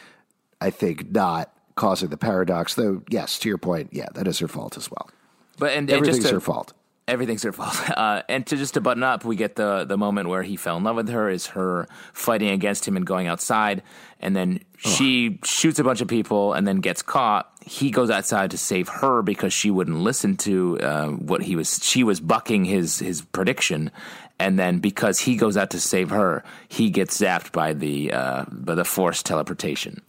[0.59, 3.01] I think not causing the paradox, though.
[3.09, 5.09] Yes, to your point, yeah, that is her fault as well.
[5.57, 6.73] But and, Everything's just to, her fault.
[7.07, 7.75] Everything's her fault.
[7.97, 10.77] Uh, and to just to button up, we get the the moment where he fell
[10.77, 13.81] in love with her, is her fighting against him and going outside,
[14.19, 17.51] and then she shoots a bunch of people and then gets caught.
[17.65, 21.79] He goes outside to save her because she wouldn't listen to uh, what he was.
[21.83, 23.89] She was bucking his his prediction,
[24.37, 28.45] and then because he goes out to save her, he gets zapped by the uh,
[28.51, 30.01] by the forced teleportation.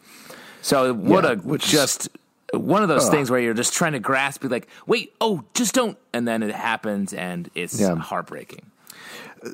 [0.61, 2.09] So what Yeah, a just
[2.55, 5.75] one of those things where you're just trying to grasp, be like, wait, oh, just
[5.75, 7.97] don't, and then it happens, and it's Yeah.
[7.97, 8.63] heartbreaking.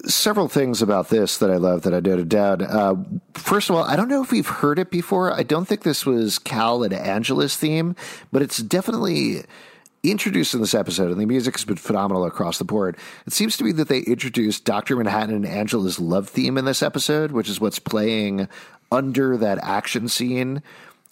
[0.06, 2.62] Several things about this that I love that I noted down.
[2.62, 2.94] Uh,
[3.34, 5.30] first of all, I don't know if we've heard it before.
[5.32, 7.94] I don't think this was Cal and Angela's theme,
[8.32, 9.42] but it's definitely
[10.02, 12.96] introduced in this episode, and the music has been phenomenal across the board.
[13.26, 14.96] It seems to be that they introduced Dr.
[14.96, 18.48] Manhattan and Angela's love theme in this episode, which is what's playing
[18.90, 20.62] under that action scene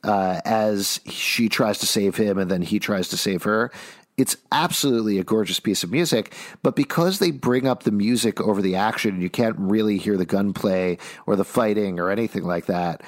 [0.05, 3.71] uh, as she tries to save him and then he tries to save her.
[4.19, 8.61] It's absolutely a gorgeous piece of music, but because they bring up the music over
[8.61, 13.03] the action, you can't really hear the gunplay or the fighting or anything like that.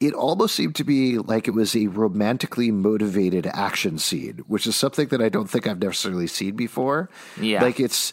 [0.00, 4.76] It almost seemed to be like it was a romantically motivated action scene, which is
[4.76, 7.10] something that I don't think I've necessarily seen before.
[7.38, 7.62] Yeah.
[7.62, 8.12] Like it's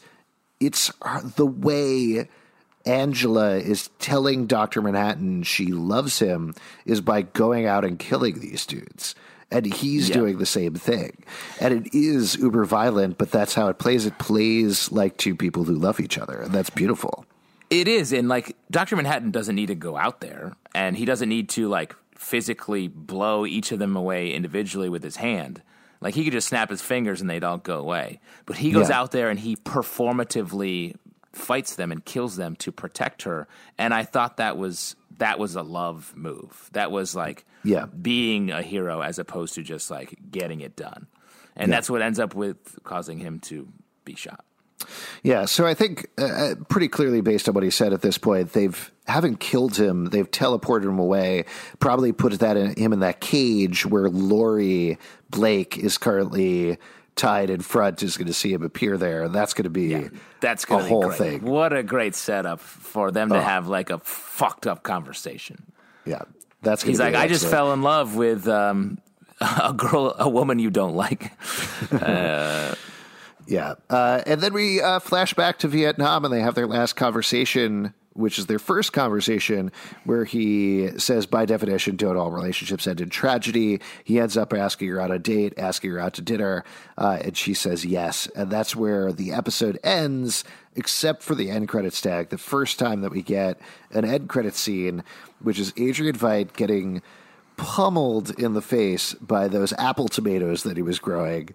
[0.60, 0.92] it's
[1.36, 2.28] the way
[2.86, 4.82] Angela is telling Dr.
[4.82, 6.54] Manhattan she loves him
[6.86, 9.16] is by going out and killing these dudes.
[9.52, 10.16] And he's Yeah.
[10.16, 11.24] doing the same thing.
[11.60, 14.06] And it is uber violent, but that's how it plays.
[14.06, 16.42] It plays like two people who love each other.
[16.42, 17.26] And that's beautiful.
[17.70, 21.30] It is, and like Doctor Manhattan doesn't need to go out there, and he doesn't
[21.30, 25.62] need to like physically blow each of them away individually with his hand.
[26.02, 28.20] Like he could just snap his fingers and they'd all go away.
[28.46, 29.00] But he goes Yeah.
[29.00, 30.96] out there and he performatively
[31.36, 33.48] fights them and kills them to protect her.
[33.78, 36.70] And I thought that was that was a love move.
[36.74, 37.86] That was like Yeah.
[37.86, 41.08] being a hero as opposed to just like getting it done.
[41.56, 43.68] And that's what ends up with causing him to
[44.04, 44.44] be shot.
[45.24, 48.18] Yeah, so I think uh, uh, pretty clearly, based on what he said at this
[48.18, 50.08] point, they've haven't killed him.
[50.08, 51.46] They've teleported him away.
[51.80, 54.98] Probably put that in, him in that cage where Laurie
[55.30, 56.78] Blake is currently
[57.16, 58.04] tied in front.
[58.04, 59.24] Is going to see him appear there.
[59.24, 60.10] And that's going to be
[60.42, 61.18] That's a gonna be whole great.
[61.18, 61.42] thing.
[61.44, 63.42] What a great setup for them to Oh.
[63.42, 65.64] have like a fucked up conversation.
[66.06, 66.22] Yeah,
[66.62, 66.84] that's.
[66.84, 69.00] He's like, I just fell in love with um,
[69.42, 71.32] a girl, a woman you don't like.
[73.48, 73.76] Yeah.
[73.92, 77.94] Uh, and then we uh, flash back to Vietnam and they have their last conversation,
[78.16, 79.72] which is their first conversation,
[80.06, 83.82] where he says, by definition, don't all relationships end in tragedy.
[84.04, 86.64] He ends up asking her out on a date, asking her out to dinner,
[86.98, 88.28] uh, and she says yes.
[88.36, 93.02] And that's where the episode ends, except for the end credits tag, the first time
[93.02, 93.60] that we get
[93.92, 95.04] an end credit scene,
[95.40, 97.02] which is Adrian Veidt getting
[97.58, 101.50] pummeled in the face by those apple tomatoes that he was growing.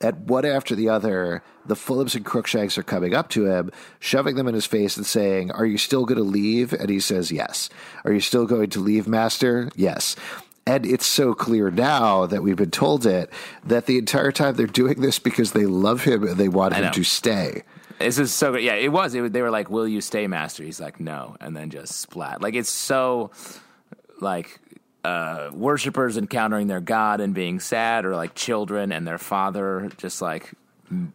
[0.00, 4.34] At one after the other, the Fulhams and Crookshanks are coming up to him, shoving
[4.34, 6.72] them in his face and saying, Are you still going to leave?
[6.72, 7.70] And he says, Yes.
[8.04, 9.70] Are you still going to leave, Master?
[9.76, 10.16] Yes.
[10.66, 13.30] And it's so clear now that we've been told it
[13.64, 16.90] that the entire time they're doing this because they love him and they want him
[16.92, 17.62] to stay.
[17.98, 18.62] This is so good.
[18.62, 19.14] Yeah, it was.
[19.14, 22.00] It, was- they were like, "Will you stay, master?" He's like, "No," and then just
[22.00, 22.42] splat.
[22.42, 23.30] Like it's so
[24.20, 24.58] like
[25.04, 30.22] uh, worshippers encountering their god and being sad, or like children and their father just
[30.22, 30.52] like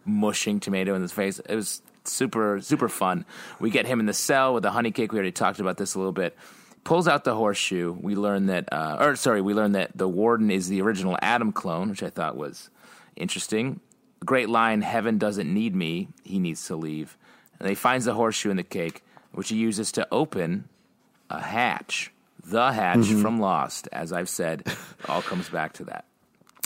[0.05, 1.39] mushing tomato in his face.
[1.39, 3.25] It was super super fun.
[3.59, 5.11] We get him in the cell with the honey cake.
[5.11, 6.37] We already talked about this a little bit.
[6.83, 7.91] Pulls out the horseshoe.
[7.99, 11.51] We learn that, uh, or sorry, we learn that the warden is the original Adam
[11.51, 12.69] clone, which I thought was
[13.15, 13.79] interesting.
[14.25, 17.17] Great line: "Heaven doesn't need me; he needs to leave."
[17.59, 19.03] And he finds the horseshoe in the cake,
[19.33, 20.69] which he uses to open
[21.29, 22.11] a hatch,
[22.49, 23.21] the hatch mm-hmm.
[23.21, 23.87] from Lost.
[23.91, 24.63] As I've said,
[25.07, 26.05] all comes back to that.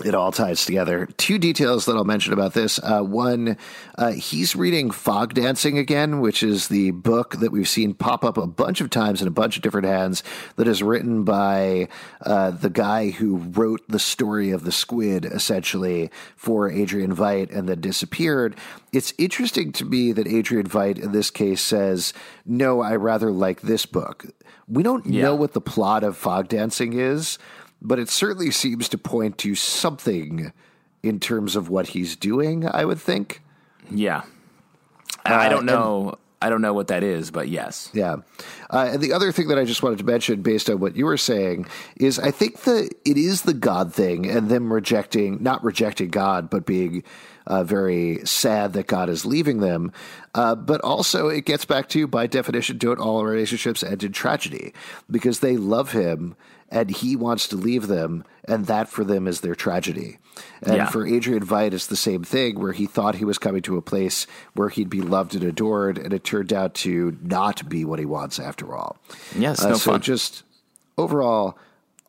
[0.04, 1.08] It all ties together.
[1.18, 2.80] Two details that I'll mention about this.
[2.80, 3.58] Uh, one,
[3.96, 8.36] uh, he's reading Fog Dancing again, which is the book that we've seen pop up
[8.38, 10.24] a bunch of times in a bunch of different hands
[10.56, 11.88] that is written by
[12.22, 17.70] uh, the guy who wrote the story of the squid, essentially, for Adrian Veidt and
[17.70, 18.56] then disappeared.
[18.92, 22.14] It's interesting to me that Adrian Veidt, in this case, says,
[22.48, 24.26] No, I rather like this book.
[24.68, 25.24] We don't Yeah.
[25.24, 27.38] know what the plot of Fog Dancing is
[27.84, 30.52] but it certainly seems to point to something
[31.04, 33.42] in terms of what he's doing, I would think.
[33.92, 34.22] Yeah,
[35.26, 36.16] I Uh, don't know.
[36.42, 37.90] I don't know what that is, but yes.
[37.94, 38.18] Yeah.
[38.70, 41.06] Uh, and the other thing that I just wanted to mention, based on what you
[41.06, 45.64] were saying, is I think that it is the God thing and them rejecting, not
[45.64, 47.02] rejecting God, but being
[47.48, 49.92] uh, very sad that God is leaving them.
[50.36, 54.74] Uh, but also, it gets back to, by definition, don't all relationships end in tragedy
[55.10, 56.36] because they love him
[56.70, 60.18] and he wants to leave them, and that for them is their tragedy.
[60.64, 60.90] And Yeah.
[60.90, 63.82] for Adrian Veidt, it's the same thing where he thought he was coming to a
[63.84, 64.26] place
[64.56, 68.06] where he'd be loved and adored, and it turned out to not be what he
[68.06, 68.98] wants after all.
[69.38, 70.02] Yes, Uh, no so fun.
[70.02, 70.42] just
[70.98, 71.60] overall,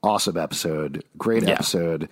[0.03, 1.51] awesome episode, great Yeah.
[1.55, 2.09] episode.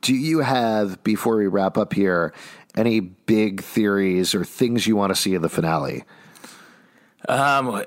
[0.00, 2.32] Do you have, before we wrap up here,
[2.76, 6.04] any big theories or things you want to see in the finale?
[7.28, 7.84] Uh,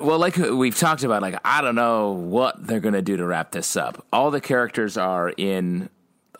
[0.00, 3.24] well, like we've talked about, like I don't know what they're going to do to
[3.24, 4.04] wrap this up.
[4.12, 5.88] All the characters are in,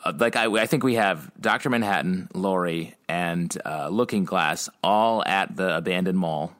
[0.03, 5.23] uh, like I, I think we have Doctor Manhattan, Laurie, and uh, Looking Glass all
[5.25, 6.53] at the abandoned mall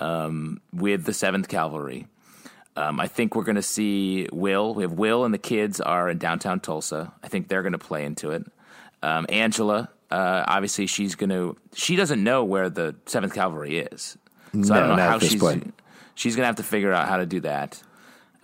[0.00, 2.06] um, with the Seventh Kavalry.
[2.76, 4.74] Um, I think we're going to see Will.
[4.74, 7.12] We have Will and the kids are in downtown Tulsa.
[7.22, 8.44] I think they're going to play into it.
[9.02, 11.56] Um, Angela, uh, obviously, she's going to.
[11.74, 14.18] She doesn't know where the Seventh Kavalry is,
[14.62, 15.40] so I don't know how she's.
[15.40, 15.74] point.
[16.14, 17.82] She's going to have to figure out how to do that.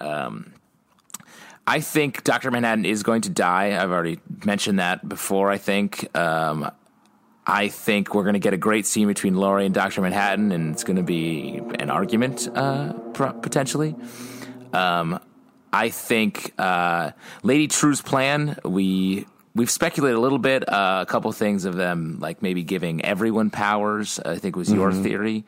[0.00, 0.54] Um,
[1.66, 3.80] I think Doctor Manhattan is going to die.
[3.80, 5.50] I've already mentioned that before.
[5.50, 6.09] I think.
[6.16, 6.70] Um,
[7.47, 10.73] I think we're going to get a great scene between Laurie and Doctor Manhattan, and
[10.73, 13.97] it's going to be an argument uh, potentially.
[14.73, 15.19] Um,
[15.73, 17.12] I think uh,
[17.43, 18.59] Lady Trieu's plan.
[18.64, 20.69] We we've speculated a little bit.
[20.69, 24.20] Uh, a couple things of them, like maybe giving everyone powers.
[24.20, 25.44] I think was your theory.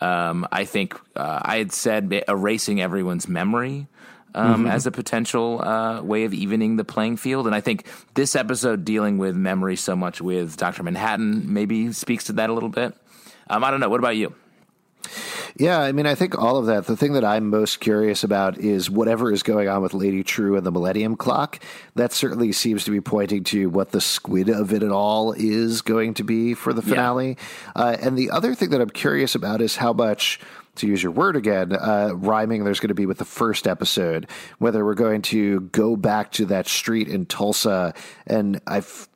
[0.00, 3.86] Um, I think uh, I had said erasing everyone's memory.
[4.36, 8.36] Um, As a potential uh, way of evening the playing field, and I think this
[8.36, 12.68] episode dealing with memory so much with Doctor Manhattan maybe speaks to that a little
[12.68, 12.94] bit.
[13.48, 13.88] Um, I don't know.
[13.88, 14.34] What about you?
[15.58, 16.84] Yeah, I mean, I think all of that.
[16.84, 20.56] The thing that I'm most curious about is whatever is going on with Lady Trieu
[20.56, 21.58] and the Millennium Clock.
[21.94, 26.12] That certainly seems to be pointing to what the squid of it all is going
[26.14, 27.38] to be for the finale.
[27.74, 27.82] Yeah.
[27.82, 30.40] Uh, and the other thing that I'm curious about is how much
[30.76, 34.28] to use your word again, uh, rhyming there's going to be with the first episode,
[34.58, 37.94] whether we're going to go back to that street in Tulsa.
[38.26, 39.08] And I've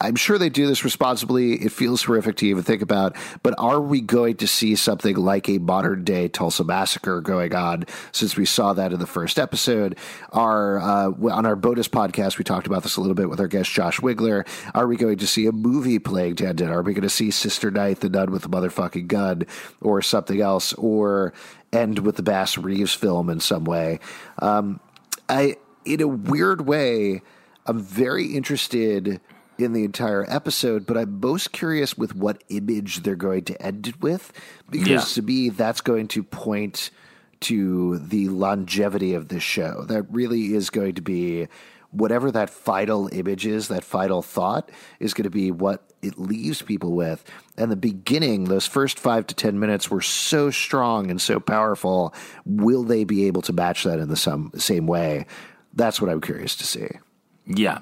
[0.00, 1.54] I'm sure they do this responsibly.
[1.54, 5.48] It feels horrific to even think about, but are we going to see something like
[5.48, 7.84] a modern day Tulsa massacre going on?
[8.12, 9.98] Since we saw that in the first episode,
[10.30, 13.48] our uh, on our bonus podcast, we talked about this a little bit with our
[13.48, 14.46] guest Josh Wigler.
[14.72, 16.70] Are we going to see a movie playing Tandon?
[16.70, 19.46] Are we going to see Sister Night, the nun with the motherfucking gun,
[19.80, 21.32] or something else, or
[21.72, 23.98] end with the Bass Reeves film in some way?
[24.38, 24.78] Um,
[25.28, 27.22] I, in a weird way,
[27.66, 29.20] I'm very interested
[29.58, 33.88] in the entire episode, but I'm most curious with what image they're going to end
[33.88, 34.32] it with,
[34.70, 35.00] because yeah.
[35.00, 36.90] to me, that's going to point
[37.40, 39.84] to the longevity of this show.
[39.84, 41.48] That really is going to be
[41.90, 44.70] whatever that final image is, that final thought
[45.00, 47.24] is going to be what it leaves people with.
[47.56, 52.14] And the beginning, those first five to 10 minutes were so strong and so powerful.
[52.44, 55.26] Will they be able to match that in the some, same way?
[55.74, 56.88] That's what I'm curious to see.
[57.46, 57.80] Yeah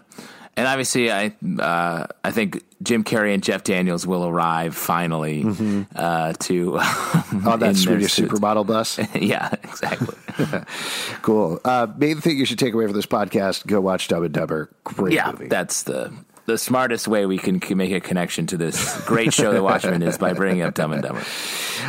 [0.57, 5.83] and obviously, I uh, I think Jim Carrey and Jeff Daniels will arrive finally mm-hmm.
[5.95, 6.79] uh, to
[7.49, 8.99] on that Swedish supermodel bus.
[9.15, 10.17] yeah, exactly.
[11.23, 11.61] cool.
[11.65, 14.71] Uh, main thing you should take away from this podcast: go watch Dumb and Dumber.
[14.85, 15.49] Great yeah, movie.
[15.49, 16.11] that's the
[16.47, 20.17] the smartest way we can make a connection to this great show, The Watchmen, is
[20.17, 21.25] by bringing up Dumb and Dumber.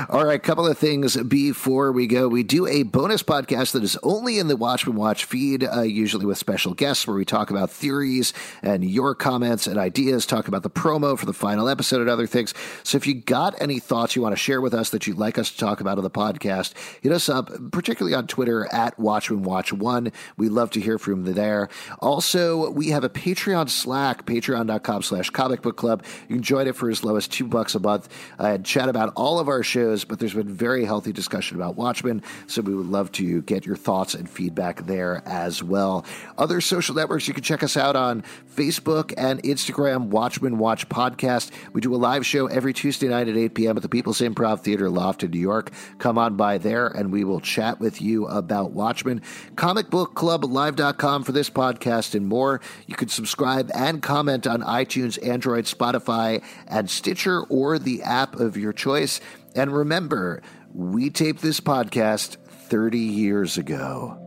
[0.09, 2.27] All right, a couple of things before we go.
[2.27, 6.25] We do a bonus podcast that is only in the Watchmen Watch feed, uh, usually
[6.25, 10.63] with special guests, where we talk about theories and your comments and ideas, talk about
[10.63, 12.53] the promo for the final episode and other things.
[12.83, 15.37] So if you got any thoughts you want to share with us that you'd like
[15.37, 19.43] us to talk about on the podcast, hit us up, particularly on Twitter at Watchmen
[19.43, 20.11] Watch One.
[20.35, 21.69] We love to hear from you there.
[21.99, 26.03] Also, we have a Patreon Slack, Patreon patreon.com slash comic book club.
[26.27, 28.09] You can join it for as low as two bucks a month
[28.39, 31.75] uh, and chat about all of our shows, but there's been very healthy discussion about
[31.75, 36.05] Watchmen, so we would love to get your thoughts and feedback there as well.
[36.37, 38.23] Other social networks, you can check us out on
[38.57, 41.51] Facebook and Instagram, Watchmen Watch Podcast.
[41.73, 43.77] We do a live show every Tuesday night at 8 p.m.
[43.77, 45.71] at the People's Improv Theater Loft in New York.
[45.99, 49.21] Come on by there and we will chat with you about Watchmen.
[49.55, 52.59] Comic Book Club Live.com for this podcast and more.
[52.87, 58.57] You can subscribe and comment on iTunes, Android, Spotify, and Stitcher, or the app of
[58.57, 59.21] your choice.
[59.55, 60.41] And remember,
[60.73, 64.26] we taped this podcast 30 years ago.